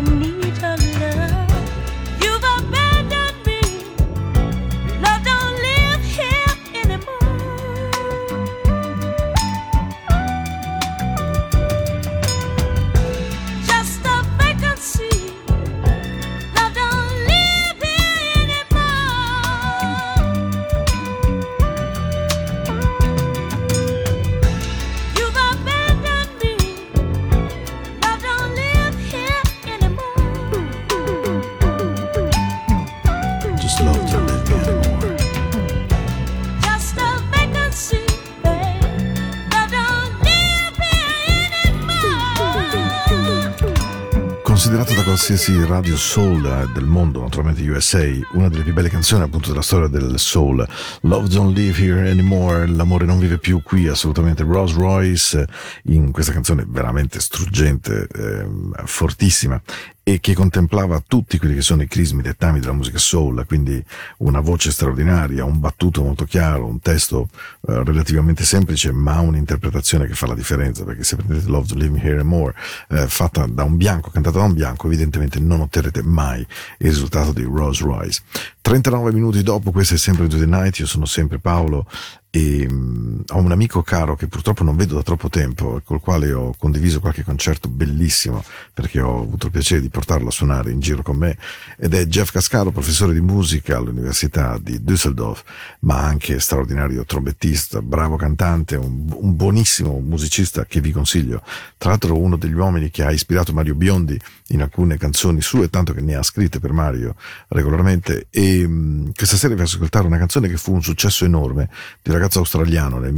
qualsiasi 45.29 45.63
radio 45.67 45.95
soul 45.95 46.43
eh, 46.47 46.73
del 46.73 46.87
mondo, 46.87 47.21
naturalmente 47.21 47.61
USA, 47.69 48.03
una 48.33 48.49
delle 48.49 48.63
più 48.63 48.73
belle 48.73 48.89
canzoni 48.89 49.25
appunto 49.25 49.51
della 49.51 49.61
storia 49.61 49.87
del 49.87 50.19
soul, 50.19 50.67
Love 51.03 51.29
Don't 51.29 51.55
Live 51.55 51.79
Here 51.79 52.09
Anymore, 52.09 52.67
l'amore 52.67 53.05
non 53.05 53.19
vive 53.19 53.37
più 53.37 53.61
qui, 53.63 53.89
assolutamente. 53.89 54.43
Rolls 54.43 54.73
Royce, 54.73 55.39
eh, 55.43 55.47
in 55.93 56.13
questa 56.13 56.33
canzone 56.33 56.65
veramente 56.67 57.21
struggente, 57.21 58.09
ehm, 58.11 58.73
fortissima, 58.87 59.61
e 60.09 60.21
che 60.21 60.33
contemplava 60.33 61.03
tutti 61.07 61.39
quelli 61.39 61.57
che 61.57 61.61
sono 61.61 61.83
i 61.83 61.87
crismi 61.87 62.23
dettami 62.23 62.61
della 62.61 62.73
musica 62.73 62.97
soul, 62.97 63.45
quindi 63.47 63.85
una 64.19 64.41
voce 64.41 64.71
straordinaria, 64.71 65.45
un 65.45 65.61
battuto 65.61 66.03
molto 66.03 66.25
chiaro, 66.25 66.65
un 66.65 66.81
testo 66.81 67.29
eh, 67.69 67.85
relativamente 67.85 68.43
semplice, 68.43 68.91
ma 68.91 69.21
un'interpretazione 69.21 70.07
che 70.07 70.15
fa 70.15 70.27
la 70.27 70.35
differenza, 70.35 70.83
perché 70.85 71.05
se 71.05 71.17
prendete 71.17 71.47
Love 71.51 71.67
to 71.67 71.75
Live 71.75 71.91
Me 71.91 72.03
Here 72.03 72.21
and 72.21 72.27
More, 72.27 72.55
eh, 72.89 73.07
fatta 73.07 73.45
da 73.47 73.65
un 73.65 73.77
bianco, 73.77 74.09
cantata 74.09 74.39
da 74.39 74.45
un 74.45 74.55
bianco, 74.55 74.87
evidentemente 74.87 75.41
non 75.41 75.61
otterrete 75.61 76.03
mai 76.03 76.41
il 76.41 76.89
risultato 76.89 77.35
di 77.35 77.43
Rolls 77.43 77.83
Royce. 77.83 78.23
39 78.63 79.13
minuti 79.13 79.43
dopo, 79.43 79.71
questo 79.73 79.93
è 79.93 79.99
sempre 79.99 80.27
Do 80.27 80.39
the 80.39 80.47
Night, 80.47 80.79
io 80.79 80.87
sono 80.87 81.05
sempre 81.05 81.39
Paolo 81.39 81.87
e 82.31 82.69
mm, 82.71 83.21
ho 83.29 83.39
un 83.39 83.53
amico 83.53 83.83
caro 83.83 84.15
che 84.15 84.27
purtroppo 84.27 84.63
non 84.63 84.77
vedo 84.77 84.95
da 84.95 85.03
troppo 85.03 85.29
tempo, 85.29 85.81
col 85.85 86.01
quale 86.01 86.33
ho 86.33 86.55
condiviso 86.59 87.01
qualche 87.01 87.25
concerto 87.25 87.69
bellissimo, 87.69 88.45
perché 88.75 89.01
ho 89.01 89.23
avuto 89.23 89.47
il 89.47 89.53
piacere 89.53 89.81
di 89.81 89.89
portarlo 89.89 90.29
a 90.29 90.33
suonare 90.33 90.71
in 90.71 90.81
giro 90.81 91.03
con 91.03 91.17
me, 91.17 91.39
ed 91.79 91.95
è 91.95 92.05
Jeff 92.05 92.31
Cascaro, 92.31 92.71
professore 92.71 93.15
di 93.15 93.21
musica 93.21 93.79
all'Università 93.79 94.59
di 94.61 94.81
Düsseldorf, 94.83 95.43
ma 95.81 96.03
anche 96.03 96.39
straordinario 96.39 97.05
trombettista, 97.05 97.81
bravo 97.81 98.17
cantante, 98.17 98.77
un, 98.77 99.07
un 99.11 99.37
buonissimo 99.37 99.99
musicista 100.01 100.67
che 100.67 100.81
vi 100.81 100.93
consiglio. 100.93 101.43
Tra 101.77 101.91
l'altro 101.91 102.19
uno 102.19 102.37
degli 102.37 102.53
uomini 102.53 102.91
che 102.91 103.05
ha 103.05 103.11
ispirato 103.11 103.53
Mario 103.53 103.75
Biondi 103.75 104.19
in 104.49 104.63
alcune 104.63 104.97
canzoni 104.99 105.41
sue, 105.41 105.71
tanto 105.71 105.93
che 105.93 106.01
ne 106.01 106.15
ha 106.15 106.23
scritte 106.23 106.59
per 106.61 106.73
Mario 106.73 107.15
regolarmente, 107.49 108.27
e 108.31 108.67
mh, 108.67 109.13
questa 109.15 109.37
sera 109.37 109.55
vi 109.55 109.63
ascoltare 109.63 110.07
una 110.07 110.19
canzone 110.19 110.49
che 110.49 110.57
fu 110.57 110.73
un 110.73 110.83
successo 110.83 111.25
enorme 111.25 111.69
di 112.03 112.11
una 112.11 112.18
ragazzo 112.19 112.41
australiano 112.41 112.99
nel 112.99 113.15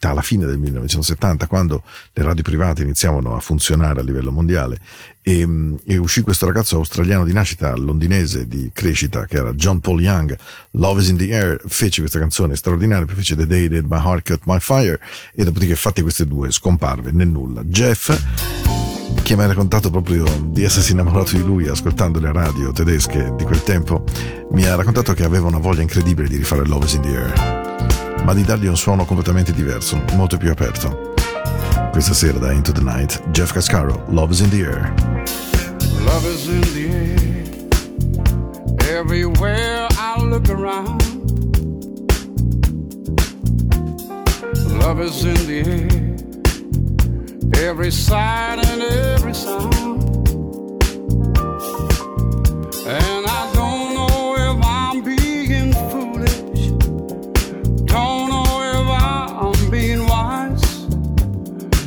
alla 0.00 0.22
fine 0.22 0.46
del 0.46 0.58
1970, 0.58 1.46
quando 1.46 1.82
le 2.12 2.22
radio 2.22 2.42
private 2.42 2.82
iniziavano 2.82 3.36
a 3.36 3.40
funzionare 3.40 4.00
a 4.00 4.02
livello 4.02 4.32
mondiale, 4.32 4.78
e, 5.22 5.46
e 5.84 5.96
uscì 5.98 6.22
questo 6.22 6.46
ragazzo 6.46 6.76
australiano 6.76 7.24
di 7.24 7.32
nascita 7.32 7.74
londinese 7.76 8.48
di 8.48 8.70
crescita, 8.72 9.26
che 9.26 9.36
era 9.36 9.52
John 9.52 9.80
Paul 9.80 10.00
Young, 10.00 10.36
Love 10.72 11.00
is 11.00 11.08
in 11.08 11.16
the 11.16 11.34
Air, 11.34 11.60
fece 11.66 12.00
questa 12.00 12.18
canzone 12.18 12.56
straordinaria, 12.56 13.04
poi 13.04 13.16
fece 13.16 13.36
The 13.36 13.46
Day 13.46 13.68
That 13.68 13.84
My 13.88 13.98
Heart 14.02 14.28
Cut 14.28 14.42
My 14.44 14.58
Fire, 14.58 14.98
e 15.34 15.44
dopodiché 15.44 15.76
fatte 15.76 16.02
queste 16.02 16.26
due, 16.26 16.50
scomparve 16.50 17.12
nel 17.12 17.28
nulla. 17.28 17.62
Jeff 17.64 18.18
che 19.22 19.36
mi 19.36 19.42
ha 19.42 19.46
raccontato 19.46 19.90
proprio 19.90 20.24
di 20.46 20.64
essersi 20.64 20.92
innamorato 20.92 21.36
di 21.36 21.42
lui 21.42 21.68
ascoltando 21.68 22.18
le 22.18 22.32
radio 22.32 22.72
tedesche 22.72 23.32
di 23.36 23.44
quel 23.44 23.62
tempo, 23.62 24.04
mi 24.52 24.64
ha 24.64 24.74
raccontato 24.74 25.12
che 25.12 25.24
aveva 25.24 25.46
una 25.46 25.58
voglia 25.58 25.82
incredibile 25.82 26.28
di 26.28 26.36
rifare 26.36 26.66
Love 26.66 26.86
is 26.86 26.94
in 26.94 27.00
the 27.02 27.08
Air, 27.08 27.99
ma 28.24 28.34
di 28.34 28.42
dargli 28.44 28.66
un 28.66 28.76
suono 28.76 29.04
completamente 29.04 29.52
diverso, 29.52 30.02
molto 30.14 30.36
più 30.36 30.50
aperto. 30.50 31.14
Questa 31.90 32.14
sera 32.14 32.38
da 32.38 32.52
Into 32.52 32.72
the 32.72 32.82
Night, 32.82 33.30
Jeff 33.30 33.52
Cascaro, 33.52 34.04
Love 34.08 34.32
is 34.32 34.40
in 34.40 34.48
the 34.50 34.62
Air. 34.62 34.94
Love 36.04 36.26
is 36.26 36.46
in 36.46 36.60
the 36.72 36.88
air. 36.88 37.18
Everywhere 38.98 39.86
I 39.90 40.20
look 40.22 40.48
around. 40.48 41.02
Love 44.78 45.00
is 45.04 45.24
in 45.24 45.46
the 45.46 45.62
air. 45.66 45.88
Every 47.68 47.90
sight 47.90 48.58
and 48.64 48.82
every 48.82 49.34
sound. 49.34 50.02
And 52.86 53.19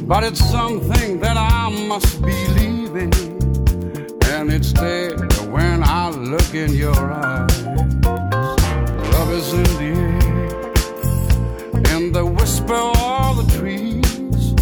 But 0.05 0.25
it's 0.25 0.43
something 0.51 1.21
that 1.21 1.37
I 1.37 1.69
must 1.87 2.21
believe 2.21 2.93
in. 2.95 3.13
And 4.33 4.51
it's 4.51 4.73
there 4.73 5.15
when 5.49 5.81
I 5.81 6.09
look 6.09 6.53
in 6.53 6.73
your 6.73 7.11
eyes. 7.11 7.63
Love 9.13 9.31
is 9.31 9.53
in 9.53 9.63
the 9.63 9.93
air, 9.95 10.19
in 11.95 12.11
the 12.11 12.25
whisper 12.25 12.73
of 12.73 13.37
the 13.37 13.45
trees. 13.57 14.53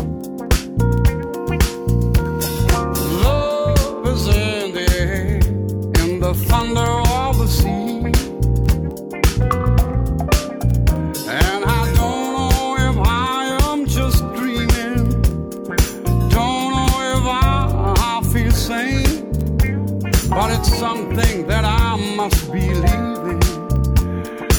Love 3.23 4.05
is 4.07 4.27
in 4.27 4.73
the 4.73 4.87
air, 4.99 5.39
in 6.03 6.19
the 6.19 6.35
thunder 6.35 7.01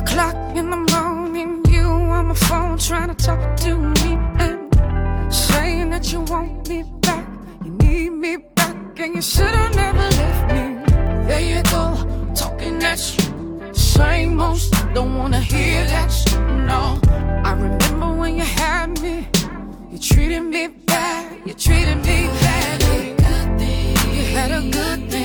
O'clock 0.00 0.36
in 0.56 0.70
the 0.70 0.80
morning, 0.94 1.64
you 1.68 1.86
on 2.16 2.26
my 2.26 2.34
phone 2.34 2.78
trying 2.78 3.08
to 3.14 3.14
talk 3.14 3.56
to 3.56 3.76
me 3.76 4.10
and 4.44 4.58
saying 5.32 5.90
that 5.90 6.12
you 6.12 6.20
want 6.20 6.68
me 6.68 6.84
back, 7.00 7.26
you 7.64 7.70
need 7.82 8.10
me 8.10 8.36
back, 8.54 8.76
and 9.02 9.14
you 9.16 9.22
should 9.22 9.54
have 9.60 9.74
never 9.74 10.06
left 10.20 10.42
me. 10.52 10.64
There 11.28 11.44
you 11.52 11.62
go, 11.74 11.84
talking 12.34 12.78
that 12.78 12.98
shit. 12.98 13.30
Same 13.76 14.40
old 14.40 14.60
don't 14.94 15.16
wanna 15.18 15.40
hear 15.40 15.84
that 15.86 16.08
shit. 16.08 16.40
No, 16.70 17.00
I 17.48 17.52
remember 17.52 18.08
when 18.20 18.36
you 18.36 18.48
had 18.60 19.00
me, 19.02 19.26
you 19.90 19.98
treated 19.98 20.42
me 20.42 20.68
bad, 20.86 21.40
you 21.44 21.54
treated 21.54 21.98
me 22.08 22.18
badly. 22.42 23.02
You 24.14 24.24
had 24.36 24.50
a 24.60 24.62
good 24.76 25.10
thing, 25.10 25.17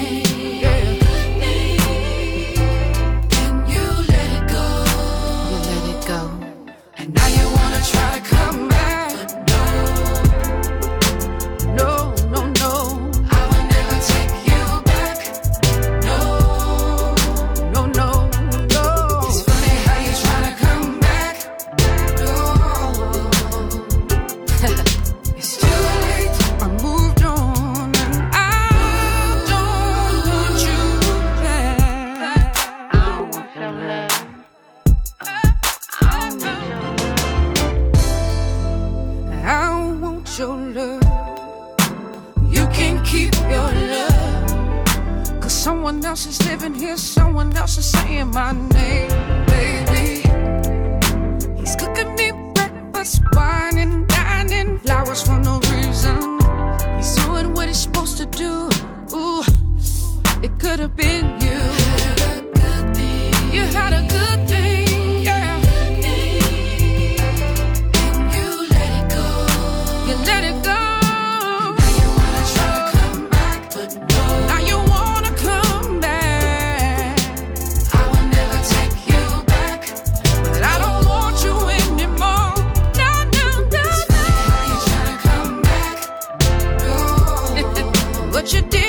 no. 88.43 88.49
but 88.49 88.53
you 88.53 88.61
did 88.61 88.82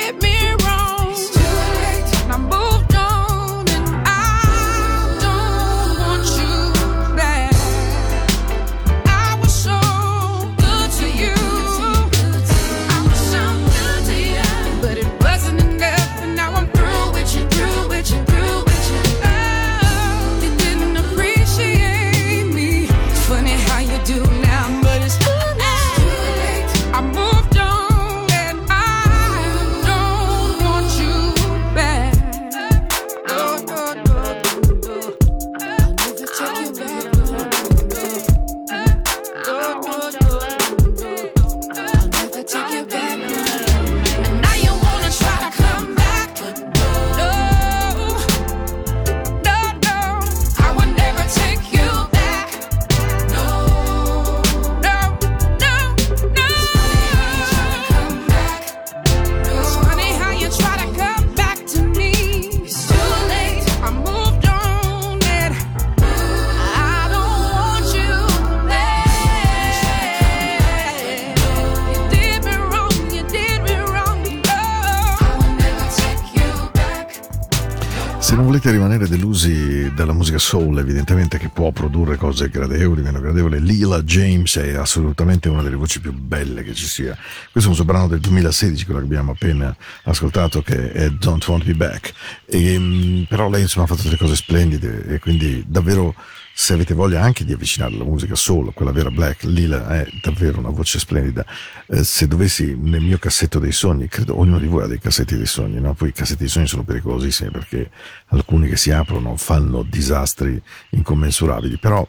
produrre 81.74 82.16
cose 82.16 82.48
gradevoli, 82.48 83.02
meno 83.02 83.20
gradevoli, 83.20 83.60
Lila 83.60 84.02
James 84.02 84.56
è 84.56 84.76
assolutamente 84.76 85.50
una 85.50 85.60
delle 85.60 85.76
voci 85.76 86.00
più 86.00 86.14
belle 86.14 86.62
che 86.62 86.72
ci 86.72 86.86
sia. 86.86 87.14
Questo 87.52 87.68
è 87.68 87.72
un 87.72 87.76
suo 87.76 87.84
brano 87.84 88.08
del 88.08 88.20
2016, 88.20 88.84
quello 88.86 89.00
che 89.00 89.06
abbiamo 89.06 89.32
appena 89.32 89.76
ascoltato, 90.04 90.62
che 90.62 90.92
è 90.92 91.10
Don't 91.10 91.46
Want 91.46 91.66
Me 91.66 91.74
Back. 91.74 92.14
E, 92.46 92.78
mm, 92.78 93.22
però 93.24 93.50
lei 93.50 93.62
insomma 93.62 93.84
ha 93.84 93.88
fatto 93.88 94.04
delle 94.04 94.16
cose 94.16 94.36
splendide 94.36 95.04
e 95.06 95.18
quindi 95.18 95.62
davvero 95.66 96.14
se 96.56 96.72
avete 96.72 96.94
voglia 96.94 97.20
anche 97.20 97.44
di 97.44 97.52
avvicinare 97.52 97.92
alla 97.92 98.04
musica 98.04 98.36
soul, 98.36 98.72
quella 98.72 98.92
vera 98.92 99.10
black, 99.10 99.42
Lila 99.42 99.88
è 99.88 100.08
davvero 100.22 100.60
una 100.60 100.70
voce 100.70 101.00
splendida. 101.00 101.44
Eh, 101.88 102.04
se 102.04 102.28
dovessi 102.28 102.76
nel 102.80 103.00
mio 103.00 103.18
cassetto 103.18 103.58
dei 103.58 103.72
sogni, 103.72 104.06
credo 104.06 104.38
ognuno 104.38 104.60
di 104.60 104.66
voi 104.68 104.84
ha 104.84 104.86
dei 104.86 105.00
cassetti 105.00 105.36
dei 105.36 105.46
sogni, 105.46 105.80
no? 105.80 105.94
Poi 105.94 106.10
i 106.10 106.12
cassetti 106.12 106.40
dei 106.40 106.48
sogni 106.48 106.68
sono 106.68 106.84
pericolosissimi 106.84 107.50
perché 107.50 107.90
alcuni 108.26 108.68
che 108.68 108.76
si 108.76 108.92
aprono 108.92 109.36
fanno 109.36 109.82
disastri 109.82 110.62
incommensurabili, 110.90 111.76
però 111.76 112.06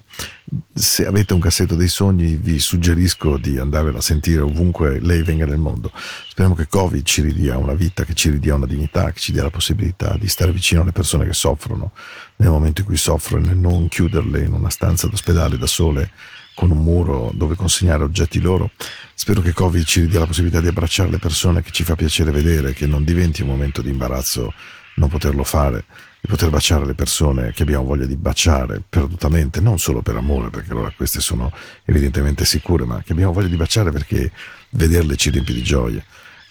se 0.73 1.07
avete 1.07 1.33
un 1.33 1.39
cassetto 1.39 1.75
dei 1.75 1.87
sogni 1.87 2.35
vi 2.35 2.59
suggerisco 2.59 3.37
di 3.37 3.57
andarvela 3.57 3.97
a 3.97 4.01
sentire 4.01 4.41
ovunque 4.41 4.99
lei 4.99 5.23
venga 5.23 5.47
nel 5.47 5.57
mondo. 5.57 5.91
Speriamo 6.35 6.59
che 6.59 6.67
Covid 6.67 7.05
ci 7.05 7.21
ridia 7.21 7.57
una 7.57 7.75
vita, 7.75 8.03
che 8.03 8.13
ci 8.13 8.29
ridia 8.29 8.55
una 8.55 8.65
dignità, 8.65 9.09
che 9.13 9.21
ci 9.21 9.31
dia 9.31 9.41
la 9.41 9.49
possibilità 9.49 10.17
di 10.19 10.27
stare 10.27 10.51
vicino 10.51 10.81
alle 10.81 10.91
persone 10.91 11.25
che 11.25 11.31
soffrono 11.31 11.93
nel 12.35 12.49
momento 12.49 12.81
in 12.81 12.87
cui 12.87 12.97
soffrono 12.97 13.49
e 13.49 13.53
non 13.53 13.87
chiuderle 13.87 14.41
in 14.41 14.51
una 14.51 14.69
stanza 14.69 15.07
d'ospedale 15.07 15.57
da 15.57 15.65
sole 15.65 16.11
con 16.53 16.71
un 16.71 16.79
muro 16.79 17.31
dove 17.33 17.55
consegnare 17.55 18.03
oggetti 18.03 18.41
loro. 18.41 18.71
Spero 19.13 19.39
che 19.39 19.53
Covid 19.53 19.85
ci 19.85 20.01
ridia 20.01 20.19
la 20.19 20.25
possibilità 20.25 20.59
di 20.59 20.67
abbracciare 20.67 21.09
le 21.09 21.19
persone 21.19 21.61
che 21.61 21.71
ci 21.71 21.85
fa 21.85 21.95
piacere 21.95 22.31
vedere, 22.31 22.73
che 22.73 22.85
non 22.85 23.05
diventi 23.05 23.41
un 23.41 23.47
momento 23.47 23.81
di 23.81 23.91
imbarazzo 23.91 24.53
non 24.95 25.07
poterlo 25.07 25.45
fare, 25.45 25.85
di 26.19 26.27
poter 26.27 26.49
baciare 26.49 26.85
le 26.85 26.95
persone 26.95 27.53
che 27.53 27.63
abbiamo 27.63 27.85
voglia 27.85 28.05
di 28.05 28.17
baciare 28.17 28.83
perdutamente, 28.87 29.61
non 29.61 29.79
solo 29.79 30.01
per 30.01 30.17
amore, 30.17 30.49
perché 30.49 30.71
allora 30.71 30.91
queste 30.93 31.21
sono 31.21 31.49
evidentemente 31.85 32.43
sicure, 32.43 32.83
ma 32.83 33.01
che 33.03 33.13
abbiamo 33.13 33.31
voglia 33.31 33.47
di 33.47 33.55
baciare 33.55 33.91
perché 33.91 34.29
vederle 34.71 35.15
ci 35.15 35.29
riempie 35.29 35.53
di 35.53 35.63
gioia. 35.63 36.03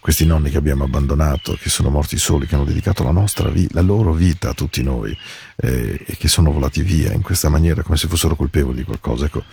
Questi 0.04 0.26
nonni 0.26 0.50
che 0.50 0.58
abbiamo 0.58 0.84
abbandonato, 0.84 1.56
che 1.58 1.70
sono 1.70 1.88
morti 1.88 2.18
soli, 2.18 2.46
che 2.46 2.56
hanno 2.56 2.66
dedicato 2.66 3.02
la, 3.02 3.10
nostra 3.10 3.50
la 3.70 3.80
loro 3.80 4.12
vita 4.12 4.50
a 4.50 4.52
tutti 4.52 4.82
noi 4.82 5.16
eh, 5.56 5.98
e 6.04 6.16
che 6.18 6.28
sono 6.28 6.52
volati 6.52 6.82
via 6.82 7.10
in 7.14 7.22
questa 7.22 7.48
maniera 7.48 7.82
come 7.82 7.96
se 7.96 8.06
fossero 8.06 8.36
colpevoli 8.36 8.76
di 8.76 8.84
qualcosa. 8.84 9.24
Ecco, 9.24 9.44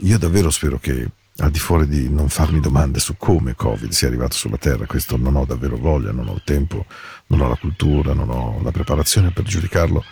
io 0.00 0.18
davvero 0.18 0.50
spero 0.50 0.78
che 0.78 1.08
al 1.38 1.50
di 1.50 1.58
fuori 1.58 1.88
di 1.88 2.10
non 2.10 2.28
farmi 2.28 2.60
domande 2.60 2.98
su 2.98 3.16
come 3.16 3.54
Covid 3.54 3.90
sia 3.90 4.08
arrivato 4.08 4.36
sulla 4.36 4.58
Terra, 4.58 4.84
questo 4.84 5.16
non 5.16 5.34
ho 5.34 5.46
davvero 5.46 5.78
voglia, 5.78 6.12
non 6.12 6.28
ho 6.28 6.34
il 6.34 6.42
tempo, 6.44 6.84
non 7.28 7.40
ho 7.40 7.48
la 7.48 7.56
cultura, 7.56 8.12
non 8.12 8.28
ho 8.28 8.60
la 8.62 8.72
preparazione 8.72 9.30
per 9.30 9.44
giudicarlo, 9.44 10.04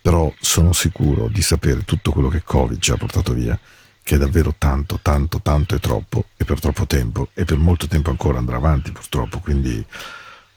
però 0.00 0.32
sono 0.38 0.72
sicuro 0.72 1.26
di 1.26 1.42
sapere 1.42 1.82
tutto 1.82 2.12
quello 2.12 2.28
che 2.28 2.44
Covid 2.44 2.78
ci 2.78 2.92
ha 2.92 2.96
portato 2.96 3.32
via, 3.32 3.58
che 4.04 4.16
è 4.16 4.18
davvero 4.18 4.54
tanto, 4.58 4.98
tanto, 5.00 5.40
tanto 5.40 5.74
e 5.74 5.80
troppo, 5.80 6.26
e 6.36 6.44
per 6.44 6.60
troppo 6.60 6.86
tempo, 6.86 7.28
e 7.32 7.44
per 7.44 7.56
molto 7.56 7.88
tempo 7.88 8.10
ancora 8.10 8.36
andrà 8.36 8.56
avanti 8.56 8.92
purtroppo, 8.92 9.38
quindi 9.38 9.84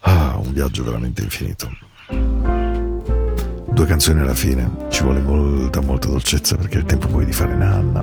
ah, 0.01 0.37
un 0.37 0.51
viaggio 0.51 0.83
veramente 0.83 1.23
infinito. 1.23 1.71
Due 3.69 3.85
canzoni 3.85 4.19
alla 4.19 4.33
fine, 4.33 4.87
ci 4.89 5.01
vuole 5.03 5.21
molta, 5.21 5.79
molta 5.79 6.09
dolcezza 6.09 6.57
perché 6.57 6.75
è 6.75 6.79
il 6.79 6.85
tempo 6.85 7.07
poi 7.07 7.25
di 7.25 7.31
fare 7.31 7.55
nanna, 7.55 8.01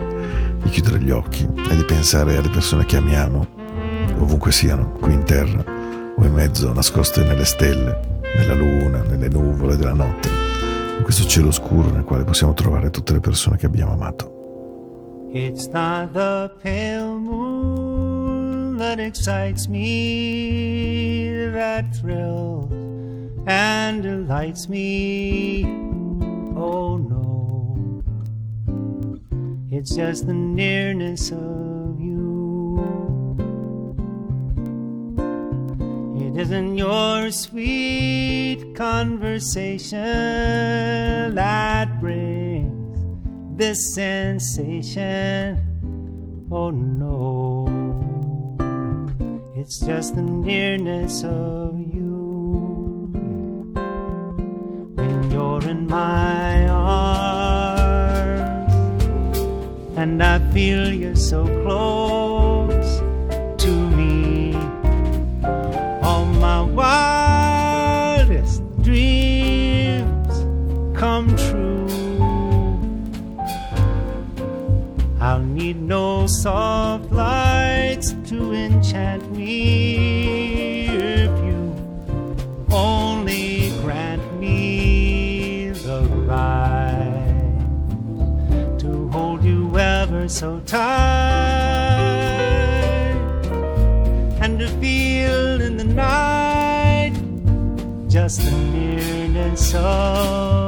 di 0.62 0.70
chiudere 0.70 0.98
gli 0.98 1.10
occhi 1.10 1.46
e 1.68 1.76
di 1.76 1.84
pensare 1.84 2.38
alle 2.38 2.48
persone 2.48 2.86
che 2.86 2.96
amiamo, 2.96 3.46
ovunque 4.20 4.50
siano, 4.50 4.92
qui 4.92 5.12
in 5.12 5.24
terra 5.24 5.62
o 6.16 6.24
in 6.24 6.32
mezzo, 6.32 6.72
nascoste 6.72 7.22
nelle 7.22 7.44
stelle, 7.44 8.20
nella 8.36 8.54
luna, 8.54 9.02
nelle 9.02 9.28
nuvole 9.28 9.76
della 9.76 9.92
notte, 9.92 10.28
in 10.96 11.02
questo 11.02 11.26
cielo 11.28 11.50
scuro 11.50 11.90
nel 11.90 12.04
quale 12.04 12.24
possiamo 12.24 12.54
trovare 12.54 12.88
tutte 12.88 13.12
le 13.12 13.20
persone 13.20 13.58
che 13.58 13.66
abbiamo 13.66 13.92
amato. 13.92 14.33
It's 15.36 15.66
not 15.66 16.12
the 16.12 16.52
pale 16.62 17.18
moon 17.18 18.76
that 18.76 19.00
excites 19.00 19.66
me, 19.66 21.28
that 21.50 21.92
thrills 21.96 22.72
and 23.44 24.00
delights 24.00 24.68
me. 24.68 25.64
Oh 26.56 26.98
no, 26.98 28.04
it's 29.72 29.96
just 29.96 30.28
the 30.28 30.34
nearness 30.34 31.32
of 31.32 32.00
you. 32.00 32.78
It 36.16 36.36
isn't 36.42 36.78
your 36.78 37.32
sweet 37.32 38.76
conversation 38.76 40.00
that 41.34 42.00
brings 42.00 42.53
this 43.56 43.94
sensation. 43.94 45.58
Oh 46.50 46.70
no, 46.70 47.66
it's 49.56 49.78
just 49.80 50.16
the 50.16 50.22
nearness 50.22 51.22
of 51.24 51.78
you. 51.78 53.10
When 54.94 55.30
you're 55.30 55.68
in 55.68 55.86
my 55.86 56.68
arms, 56.68 57.94
and 59.96 60.22
I 60.22 60.38
feel 60.52 60.92
you're 60.92 61.16
so 61.16 61.44
close 61.62 62.33
soft 76.28 77.10
lights 77.12 78.14
to 78.28 78.52
enchant 78.52 79.30
me. 79.32 80.86
If 80.86 81.30
you 81.44 81.74
only 82.70 83.70
grant 83.82 84.22
me 84.40 85.70
the 85.70 86.02
right 86.26 87.58
to 88.78 89.08
hold 89.10 89.44
you 89.44 89.78
ever 89.78 90.28
so 90.28 90.60
tight 90.60 90.84
and 94.40 94.58
to 94.58 94.68
feel 94.80 95.60
in 95.60 95.76
the 95.76 95.84
night 95.84 97.14
just 98.08 98.40
the 98.40 98.50
nearness 98.50 99.74
of 99.74 100.63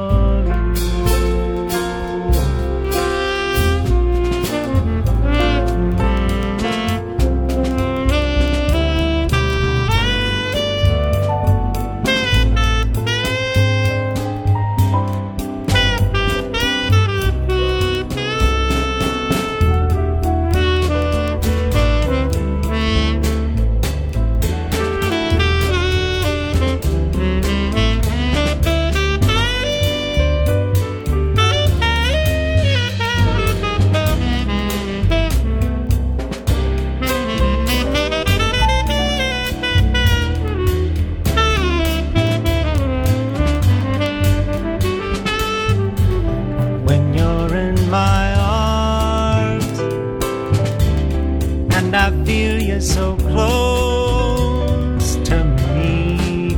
and 51.87 51.95
I 51.95 52.11
feel 52.24 52.61
you 52.61 52.80
so 52.80 53.16
close 53.16 55.14
to 55.28 55.45
me. 55.45 56.57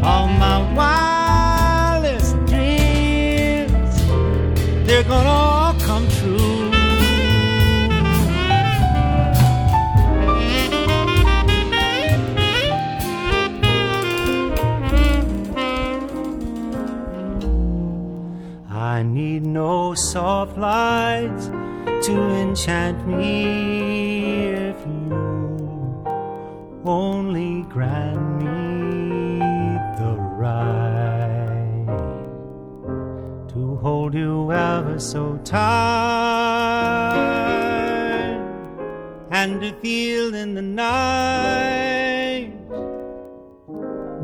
All 0.00 0.28
my 0.28 0.58
wildest 0.78 2.36
dreams, 2.46 3.94
they're 4.86 5.02
gonna 5.02 5.28
all 5.28 5.74
come 5.80 6.06
true. 6.18 6.70
I 18.70 19.02
need 19.02 19.42
no 19.44 19.94
soft 19.94 20.56
lights 20.56 21.46
to 22.06 22.14
enchant 22.42 23.04
me 23.08 23.81
only 26.84 27.62
grant 27.62 28.42
me 28.42 29.38
the 29.98 30.16
right 30.18 31.86
to 33.48 33.76
hold 33.76 34.14
you 34.14 34.50
ever 34.50 34.98
so 34.98 35.38
tight 35.44 35.62
and 39.30 39.60
to 39.60 39.72
feel 39.80 40.34
in 40.34 40.54
the 40.54 40.62
night 40.62 42.52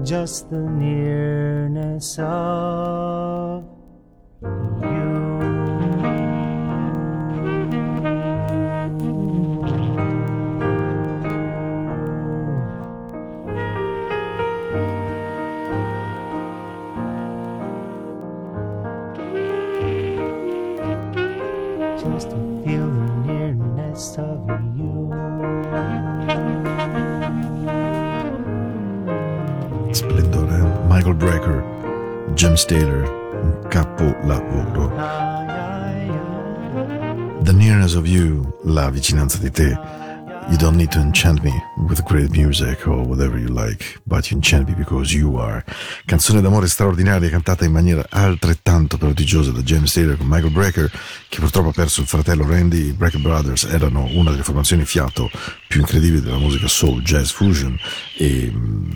just 0.05 0.51
the 0.51 0.59
nearness 0.59 2.19
of 2.19 3.38
Michael 31.09 31.27
Brecker, 31.27 32.35
James 32.35 32.67
Taylor, 32.67 33.09
un 33.43 33.67
capolavoro. 33.71 34.93
The 37.45 37.53
nearness 37.53 37.95
of 37.95 38.07
you, 38.07 38.43
la 38.65 38.91
vicinanza 38.91 39.39
di 39.39 39.51
te. 39.51 39.79
You 40.51 40.57
don't 40.59 40.77
need 40.77 40.91
to 40.91 41.01
enchant 41.01 41.43
me 41.43 41.53
with 41.89 42.03
great 42.05 42.31
music 42.31 42.87
or 42.87 43.07
whatever 43.07 43.39
you 43.39 43.49
like, 43.49 43.99
but 44.07 44.31
you 44.31 44.37
enchant 44.37 44.69
me 44.69 44.75
because 44.75 45.15
you 45.15 45.39
are. 45.39 45.65
Canzone 46.05 46.43
d'amore 46.43 46.69
straordinaria 46.69 47.31
cantata 47.31 47.65
in 47.65 47.73
maniera 47.73 48.05
altrettanto 48.11 48.99
prodigiosa 48.99 49.51
da 49.51 49.63
James 49.63 49.93
Taylor 49.93 50.19
con 50.19 50.27
Michael 50.27 50.53
Brecker, 50.53 50.91
che 51.29 51.41
purtroppo 51.41 51.69
ha 51.69 51.73
perso 51.73 52.03
il 52.03 52.07
fratello 52.07 52.47
Randy. 52.47 52.89
I 52.89 52.93
Brecker 52.93 53.21
Brothers 53.21 53.65
erano 53.65 54.07
una 54.13 54.31
delle 54.31 54.43
formazioni 54.43 54.85
fiato 54.85 55.31
più 55.69 55.81
incredibili 55.81 56.21
della 56.21 56.39
musica 56.39 56.69
soul, 56.69 57.01
jazz, 57.03 57.31
fusion 57.31 57.79
e 58.17 58.53
mm, 58.53 58.91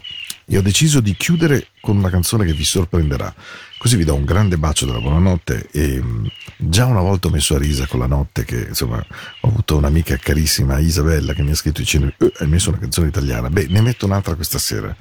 e 0.45 0.57
ho 0.59 0.63
deciso 0.63 1.01
di 1.01 1.15
chiudere 1.17 1.69
con 1.81 1.97
una 1.97 2.11
canzone 2.11 2.45
che 2.45 2.53
vi 2.53 2.65
sorprenderà. 2.65 3.35
Così 3.79 3.97
vi 3.97 4.05
do 4.05 4.15
un 4.15 4.25
grande 4.25 4.59
bacio 4.59 4.87
della 4.87 5.01
buonanotte 5.01 5.69
e 5.73 6.01
mh, 6.01 6.29
già 6.57 6.87
una 6.87 7.01
volta 7.01 7.29
ho 7.29 7.31
messo 7.31 7.55
a 7.55 7.59
risa 7.59 7.87
con 7.87 7.99
la 7.99 8.07
notte 8.07 8.45
che 8.45 8.67
insomma 8.69 9.05
ho 9.41 9.49
avuto 9.49 9.77
un'amica 9.77 10.17
carissima 10.17 10.79
Isabella 10.79 11.33
che 11.33 11.43
mi 11.43 11.51
ha 11.51 11.55
scritto 11.57 11.81
dicendo 11.81 12.13
"Eh, 12.19 12.33
hai 12.39 12.47
messo 12.49 12.69
una 12.69 12.79
canzone 12.79 13.09
italiana, 13.09 13.51
beh 13.51 13.67
ne 13.69 13.81
metto 13.81 14.07
un'altra 14.07 14.35
questa 14.35 14.59
sera. 14.59 14.95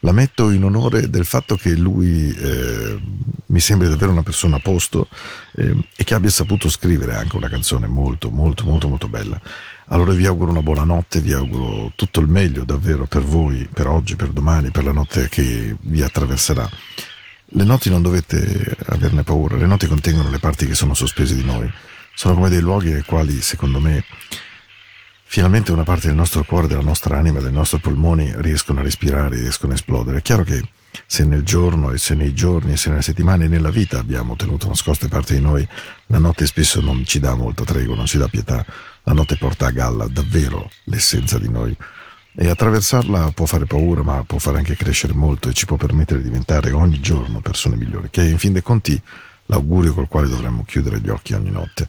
La 0.00 0.12
metto 0.12 0.50
in 0.50 0.62
onore 0.62 1.08
del 1.08 1.24
fatto 1.24 1.56
che 1.56 1.74
lui 1.74 2.30
eh, 2.36 3.00
mi 3.46 3.60
sembri 3.60 3.88
davvero 3.88 4.12
una 4.12 4.22
persona 4.22 4.56
a 4.56 4.60
posto 4.60 5.08
eh, 5.56 5.74
e 5.96 6.04
che 6.04 6.14
abbia 6.14 6.30
saputo 6.30 6.68
scrivere 6.68 7.14
anche 7.14 7.36
una 7.36 7.48
canzone 7.48 7.86
molto 7.86 8.30
molto 8.30 8.64
molto 8.64 8.88
molto 8.88 9.08
bella. 9.08 9.40
Allora 9.88 10.12
vi 10.14 10.26
auguro 10.26 10.50
una 10.50 10.62
buona 10.62 10.82
notte, 10.82 11.20
vi 11.20 11.32
auguro 11.32 11.92
tutto 11.94 12.18
il 12.18 12.26
meglio 12.26 12.64
davvero 12.64 13.06
per 13.06 13.22
voi, 13.22 13.68
per 13.72 13.86
oggi, 13.86 14.16
per 14.16 14.30
domani, 14.30 14.72
per 14.72 14.82
la 14.82 14.90
notte 14.90 15.28
che 15.28 15.76
vi 15.80 16.02
attraverserà. 16.02 16.68
Le 17.50 17.62
notti 17.62 17.88
non 17.88 18.02
dovete 18.02 18.76
averne 18.86 19.22
paura, 19.22 19.56
le 19.56 19.66
notti 19.66 19.86
contengono 19.86 20.28
le 20.28 20.40
parti 20.40 20.66
che 20.66 20.74
sono 20.74 20.92
sospese 20.92 21.36
di 21.36 21.44
noi. 21.44 21.70
Sono 22.14 22.34
come 22.34 22.48
dei 22.48 22.60
luoghi 22.60 22.90
nei 22.90 23.04
quali, 23.04 23.40
secondo 23.40 23.78
me, 23.78 24.02
finalmente 25.22 25.70
una 25.70 25.84
parte 25.84 26.08
del 26.08 26.16
nostro 26.16 26.42
cuore, 26.42 26.66
della 26.66 26.82
nostra 26.82 27.16
anima, 27.16 27.38
dei 27.38 27.52
nostri 27.52 27.78
polmoni 27.78 28.32
riescono 28.38 28.80
a 28.80 28.82
respirare, 28.82 29.36
riescono 29.36 29.70
a 29.70 29.76
esplodere. 29.76 30.18
È 30.18 30.22
chiaro 30.22 30.42
che 30.42 30.68
se 31.06 31.24
nel 31.24 31.44
giorno 31.44 31.92
e 31.92 31.98
se 31.98 32.16
nei 32.16 32.34
giorni 32.34 32.72
e 32.72 32.76
se 32.76 32.88
nelle 32.88 33.02
settimane 33.02 33.44
e 33.44 33.48
nella 33.48 33.70
vita 33.70 34.00
abbiamo 34.00 34.34
tenuto 34.34 34.66
nascoste 34.66 35.06
parti 35.06 35.34
di 35.34 35.40
noi, 35.40 35.66
la 36.06 36.18
notte 36.18 36.44
spesso 36.46 36.80
non 36.80 37.04
ci 37.04 37.20
dà 37.20 37.36
molta 37.36 37.62
tregua, 37.62 37.94
non 37.94 38.06
ci 38.06 38.18
dà 38.18 38.26
pietà. 38.26 38.64
La 39.08 39.12
notte 39.12 39.36
porta 39.36 39.66
a 39.66 39.70
galla 39.70 40.08
davvero 40.08 40.68
l'essenza 40.84 41.38
di 41.38 41.48
noi. 41.48 41.74
E 42.34 42.48
attraversarla 42.48 43.30
può 43.30 43.46
fare 43.46 43.64
paura, 43.64 44.02
ma 44.02 44.24
può 44.24 44.38
fare 44.38 44.58
anche 44.58 44.74
crescere 44.74 45.12
molto 45.12 45.48
e 45.48 45.52
ci 45.52 45.64
può 45.64 45.76
permettere 45.76 46.20
di 46.20 46.28
diventare 46.28 46.72
ogni 46.72 46.98
giorno 46.98 47.40
persone 47.40 47.76
migliori, 47.76 48.08
che 48.10 48.22
è 48.22 48.28
in 48.28 48.38
fin 48.38 48.52
dei 48.52 48.62
conti 48.62 49.00
l'augurio 49.46 49.94
col 49.94 50.08
quale 50.08 50.28
dovremmo 50.28 50.64
chiudere 50.64 50.98
gli 50.98 51.08
occhi 51.08 51.34
ogni 51.34 51.52
notte. 51.52 51.88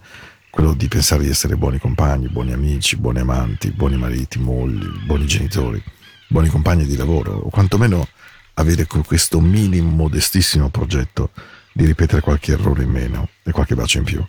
Quello 0.51 0.75
di 0.75 0.87
pensare 0.87 1.23
di 1.23 1.29
essere 1.29 1.55
buoni 1.55 1.79
compagni, 1.79 2.29
buoni 2.29 2.53
amici, 2.53 2.97
buoni 2.97 3.19
amanti, 3.19 3.71
buoni 3.71 3.97
mariti, 3.97 4.37
mogli, 4.37 4.85
buoni 5.03 5.25
genitori, 5.25 5.83
buoni 6.27 6.49
compagni 6.49 6.85
di 6.85 6.95
lavoro, 6.95 7.31
o 7.33 7.49
quantomeno 7.49 8.07
avere 8.53 8.85
con 8.85 9.03
questo 9.03 9.39
minimo 9.39 9.89
modestissimo 9.89 10.69
progetto 10.69 11.31
di 11.73 11.83
ripetere 11.83 12.21
qualche 12.21 12.51
errore 12.51 12.83
in 12.83 12.91
meno 12.91 13.29
e 13.41 13.51
qualche 13.51 13.73
bacio 13.73 13.97
in 13.97 14.03
più. 14.03 14.23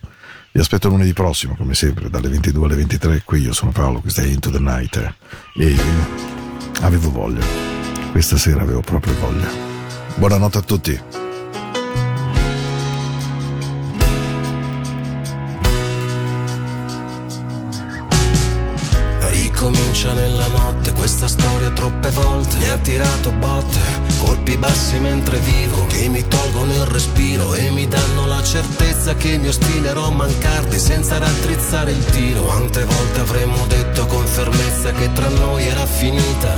Vi 0.50 0.60
aspetto 0.60 0.88
lunedì 0.88 1.12
prossimo, 1.12 1.54
come 1.56 1.74
sempre, 1.74 2.08
dalle 2.08 2.28
22 2.28 2.64
alle 2.64 2.74
23. 2.76 3.22
Qui 3.24 3.42
io 3.42 3.52
sono 3.52 3.70
Paolo, 3.70 4.00
questa 4.00 4.22
è 4.22 4.26
Into 4.26 4.50
the 4.50 4.58
Night. 4.58 5.14
E 5.56 5.76
avevo 6.80 7.10
voglia. 7.10 7.44
Questa 8.10 8.36
sera 8.36 8.62
avevo 8.62 8.80
proprio 8.80 9.14
voglia. 9.20 9.48
Buonanotte 10.16 10.58
a 10.58 10.62
tutti. 10.62 11.27
Ricomincia 19.60 20.12
nella 20.12 20.46
notte 20.46 20.92
questa 20.92 21.26
storia 21.26 21.70
troppe 21.70 22.10
volte 22.10 22.58
Mi 22.58 22.68
ha 22.68 22.78
tirato 22.78 23.32
botte, 23.32 23.80
colpi 24.20 24.56
bassi 24.56 25.00
mentre 25.00 25.38
vivo 25.38 25.84
Che 25.86 26.08
mi 26.08 26.24
tolgono 26.28 26.72
il 26.74 26.86
respiro 26.86 27.54
e 27.54 27.68
mi 27.70 27.88
danno 27.88 28.28
la 28.28 28.40
certezza 28.40 29.16
Che 29.16 29.36
mi 29.36 29.48
ostinerò 29.48 30.06
a 30.06 30.10
mancarti 30.12 30.78
senza 30.78 31.18
raddrizzare 31.18 31.90
il 31.90 32.04
tiro. 32.04 32.42
Quante 32.42 32.84
volte 32.84 33.18
avremmo 33.18 33.66
detto 33.66 34.06
con 34.06 34.24
fermezza 34.26 34.92
che 34.92 35.12
tra 35.12 35.28
noi 35.28 35.66
era 35.66 35.86
finita 35.86 36.57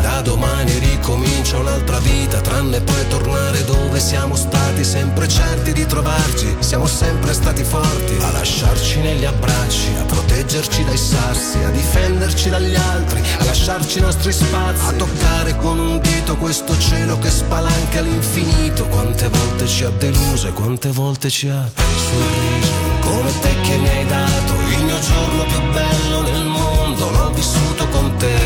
vita 2.30 2.40
Tranne 2.40 2.80
poi 2.80 3.08
tornare 3.08 3.64
dove 3.64 3.98
siamo 3.98 4.36
stati 4.36 4.84
Sempre 4.84 5.28
certi 5.28 5.72
di 5.72 5.84
trovarci 5.84 6.56
Siamo 6.60 6.86
sempre 6.86 7.32
stati 7.32 7.64
forti 7.64 8.16
A 8.20 8.30
lasciarci 8.30 9.00
negli 9.00 9.24
abbracci 9.24 9.88
A 9.98 10.04
proteggerci 10.04 10.84
dai 10.84 10.96
sassi 10.96 11.58
A 11.64 11.70
difenderci 11.70 12.48
dagli 12.48 12.74
altri 12.74 13.20
A 13.38 13.44
lasciarci 13.44 13.98
i 13.98 14.02
nostri 14.02 14.32
spazi 14.32 14.86
A 14.86 14.92
toccare 14.92 15.56
con 15.56 15.78
un 15.78 16.00
dito 16.00 16.36
questo 16.36 16.78
cielo 16.78 17.18
che 17.18 17.30
spalanca 17.30 17.98
all'infinito 17.98 18.86
Quante 18.86 19.28
volte 19.28 19.66
ci 19.66 19.84
ha 19.84 19.90
deluso 19.90 20.48
e 20.48 20.52
quante 20.52 20.90
volte 20.90 21.28
ci 21.28 21.48
ha 21.48 21.68
sorriso. 21.74 22.88
Come 23.00 23.30
te 23.40 23.54
che 23.62 23.76
mi 23.76 23.88
hai 23.88 24.06
dato 24.06 24.52
il 24.78 24.84
mio 24.84 25.00
giorno 25.00 25.44
più 25.44 25.72
bello 25.72 26.22
nel 26.22 26.44
mondo 26.44 27.10
L'ho 27.10 27.30
vissuto 27.30 27.88
con 27.88 28.14
te. 28.16 28.38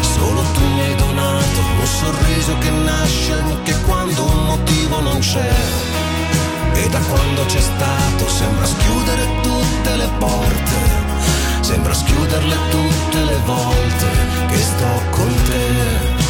Solo 0.00 0.40
tu 0.54 0.60
mi 0.60 0.80
hai 0.80 0.94
donato 0.94 1.66
un 1.86 1.86
sorriso 1.86 2.58
che 2.58 2.75
nasce 3.06 3.32
anche 3.32 3.80
quando 3.82 4.24
un 4.24 4.44
motivo 4.46 5.00
non 5.00 5.18
c'è. 5.20 5.50
E 6.74 6.88
da 6.88 6.98
quando 6.98 7.44
c'è 7.46 7.60
stato 7.60 8.28
sembra 8.28 8.66
schiudere 8.66 9.26
tutte 9.42 9.96
le 9.96 10.08
porte. 10.18 10.78
Sembra 11.60 11.94
schiuderle 11.94 12.56
tutte 12.70 13.24
le 13.24 13.38
volte 13.44 14.06
che 14.48 14.58
sto 14.58 15.02
con 15.10 15.34
te. 15.44 16.25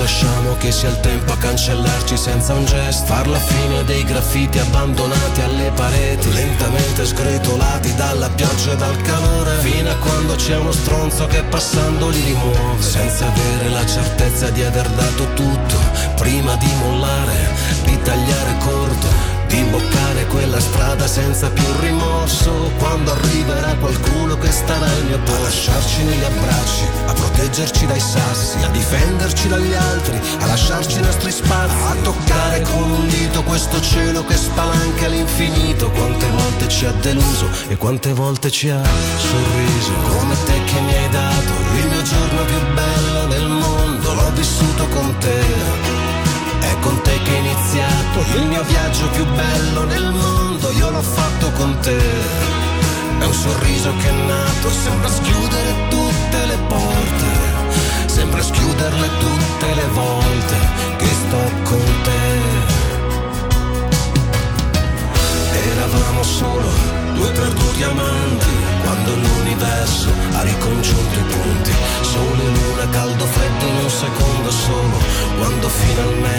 Lasciamo 0.00 0.56
che 0.56 0.72
sia 0.72 0.88
il 0.88 0.98
tempo 1.00 1.32
a 1.32 1.36
cancellarci 1.36 2.16
senza 2.16 2.54
un 2.54 2.64
gesto. 2.64 3.04
Far 3.04 3.28
la 3.28 3.38
fine 3.38 3.84
dei 3.84 4.02
graffiti 4.04 4.58
abbandonati 4.58 5.40
alle 5.42 5.70
pareti. 5.74 6.32
Lentamente 6.32 7.04
sgretolati 7.04 7.94
dalla 7.94 8.30
pioggia 8.30 8.72
e 8.72 8.76
dal 8.76 8.96
calore. 9.02 9.58
Fino 9.58 9.90
a 9.90 9.96
quando 9.96 10.34
c'è 10.36 10.56
uno 10.56 10.72
stronzo 10.72 11.26
che 11.26 11.42
passando 11.42 12.08
li 12.08 12.20
rimuove. 12.22 12.82
Senza 12.82 13.26
avere 13.26 13.68
la 13.68 13.86
certezza 13.86 14.48
di 14.50 14.62
aver 14.62 14.88
dato 14.88 15.32
tutto 15.34 15.78
Prima 16.16 16.54
di 16.56 16.70
mollare, 16.82 17.48
di 17.84 17.98
tagliare 18.02 18.56
corto 18.58 19.29
di 19.50 19.58
imboccare 19.58 20.26
quella 20.26 20.60
strada 20.60 21.06
senza 21.06 21.50
più 21.50 21.66
rimorso. 21.80 22.70
Quando 22.78 23.12
arriverà 23.12 23.74
qualcuno 23.74 24.38
che 24.38 24.50
starà 24.50 24.86
al 24.86 25.04
mio 25.04 25.18
posto. 25.18 25.38
A 25.40 25.42
lasciarci 25.42 26.02
negli 26.04 26.24
abbracci 26.24 26.84
a 27.06 27.12
proteggerci 27.12 27.86
dai 27.86 28.00
sassi 28.00 28.56
a 28.62 28.68
difenderci 28.68 29.48
dagli 29.48 29.74
altri 29.74 30.20
a 30.40 30.46
lasciarci 30.46 30.98
i 30.98 31.02
nostri 31.02 31.30
spazi. 31.32 31.74
A 31.82 31.94
toccare 32.02 32.62
con 32.62 32.90
un 32.90 33.08
dito 33.08 33.42
questo 33.42 33.80
cielo 33.80 34.24
che 34.24 34.36
spalanca 34.36 35.06
all'infinito 35.06 35.90
quante 35.90 36.26
volte 36.30 36.68
ci 36.68 36.86
ha 36.86 36.92
deluso 36.92 37.46
e 37.68 37.76
quante 37.76 38.12
volte 38.12 38.50
ci 38.50 38.70
ha 38.70 38.82
sorriso. 38.82 39.92
Come 40.16 40.34
te 40.44 40.64
che 40.64 40.80
mi 40.80 40.94
hai 40.94 41.08
dato 41.10 41.52
il 41.76 41.86
mio 41.88 42.02
giorno 42.02 42.44
più 42.44 42.74
bello 42.74 43.26
del 43.26 43.48
mondo 43.48 44.14
l'ho 44.14 44.30
vissuto 44.34 44.86
con 44.88 45.16
te 45.18 45.89
con 46.80 47.00
te 47.02 47.20
che 47.22 47.34
è 47.34 47.38
iniziato 47.38 48.36
il 48.36 48.46
mio 48.46 48.62
viaggio 48.62 49.08
più 49.08 49.24
bello 49.24 49.84
nel 49.84 50.12
mondo, 50.12 50.70
io 50.72 50.90
l'ho 50.90 51.02
fatto 51.02 51.50
con 51.52 51.78
te. 51.80 51.98
È 53.18 53.24
un 53.24 53.32
sorriso 53.32 53.92
che 53.98 54.08
è 54.08 54.12
nato, 54.26 54.70
sembra 54.70 55.08
schiudere 55.08 55.74
tutte 55.88 56.46
le 56.46 56.58
porte, 56.68 57.28
sembra 58.06 58.42
schiuderle 58.42 59.08
tutte 59.18 59.74
le 59.74 59.86
volte 59.92 60.56
che 60.96 61.06
sto 61.06 61.42
con 61.64 61.84
te. 62.02 62.18
Eravamo 65.72 66.22
solo 66.22 66.68
due 67.14 67.30
perduti 67.30 67.82
amanti 67.82 68.52
quando 68.82 69.14
l'universo 69.14 70.08
ha 70.32 70.42
ricongiunto 70.42 71.18
i 71.18 71.22
punti. 71.22 71.72
Sole, 72.00 72.44
luna, 72.44 72.88
caldo, 72.90 73.24
freddo 73.26 73.64
in 73.66 73.76
un 73.84 73.90
secondo 73.90 74.50
solo. 74.50 74.98
Quando 75.38 75.68
finalmente 75.68 76.29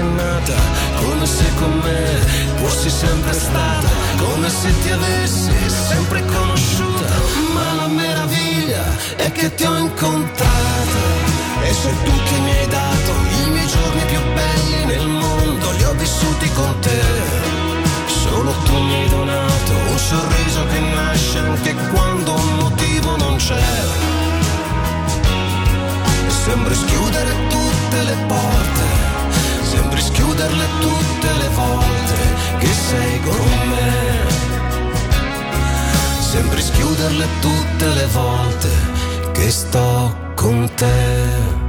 sembra 0.00 0.22
innata, 0.22 0.54
come 1.02 1.26
se 1.26 1.44
con 1.58 1.80
me 1.82 2.02
fossi 2.56 2.90
sempre 2.90 3.32
stata, 3.32 3.88
come 4.16 4.48
se 4.48 4.72
ti 4.82 4.90
avessi 4.90 5.52
sempre 5.88 6.24
conosciuta. 6.24 7.08
Ma 7.54 7.72
la 7.74 7.86
meraviglia 7.86 8.84
è 9.16 9.30
che 9.32 9.54
ti 9.54 9.64
ho 9.64 9.76
incontrata. 9.76 10.98
E 11.62 11.72
sei 11.72 11.94
tu 12.04 12.12
che 12.24 12.38
mi 12.44 12.50
hai 12.50 12.66
dato 12.66 13.12
i 13.44 13.50
miei 13.50 13.66
giorni 13.66 14.02
più 14.06 14.20
belli 14.34 14.84
nel 14.86 15.06
mondo, 15.06 15.70
li 15.72 15.84
ho 15.84 15.92
vissuti 15.94 16.50
con 16.52 16.78
te. 16.80 17.02
Solo 18.06 18.52
tu 18.64 18.72
mi 18.72 18.94
hai 18.94 19.08
donato 19.08 19.72
un 19.90 19.98
sorriso 19.98 20.66
che 20.72 20.80
nasce 20.80 21.38
anche 21.38 21.74
quando 21.92 22.34
un 22.34 22.56
motivo 22.56 23.16
non 23.16 23.36
c'è. 23.36 23.98
Sembri 26.44 26.74
schiudere 26.74 27.32
tutte 27.48 28.02
le 28.02 28.16
porte, 28.26 28.79
schiuderle 30.40 30.66
tutte 30.80 31.32
le 31.34 31.48
volte 31.48 32.14
che 32.60 32.72
sei 32.72 33.20
con 33.20 33.68
me. 33.68 34.28
Sembri 36.20 36.62
schiuderle 36.62 37.26
tutte 37.40 37.86
le 37.88 38.06
volte 38.06 38.68
che 39.32 39.50
sto 39.50 40.16
con 40.34 40.70
te. 40.76 41.59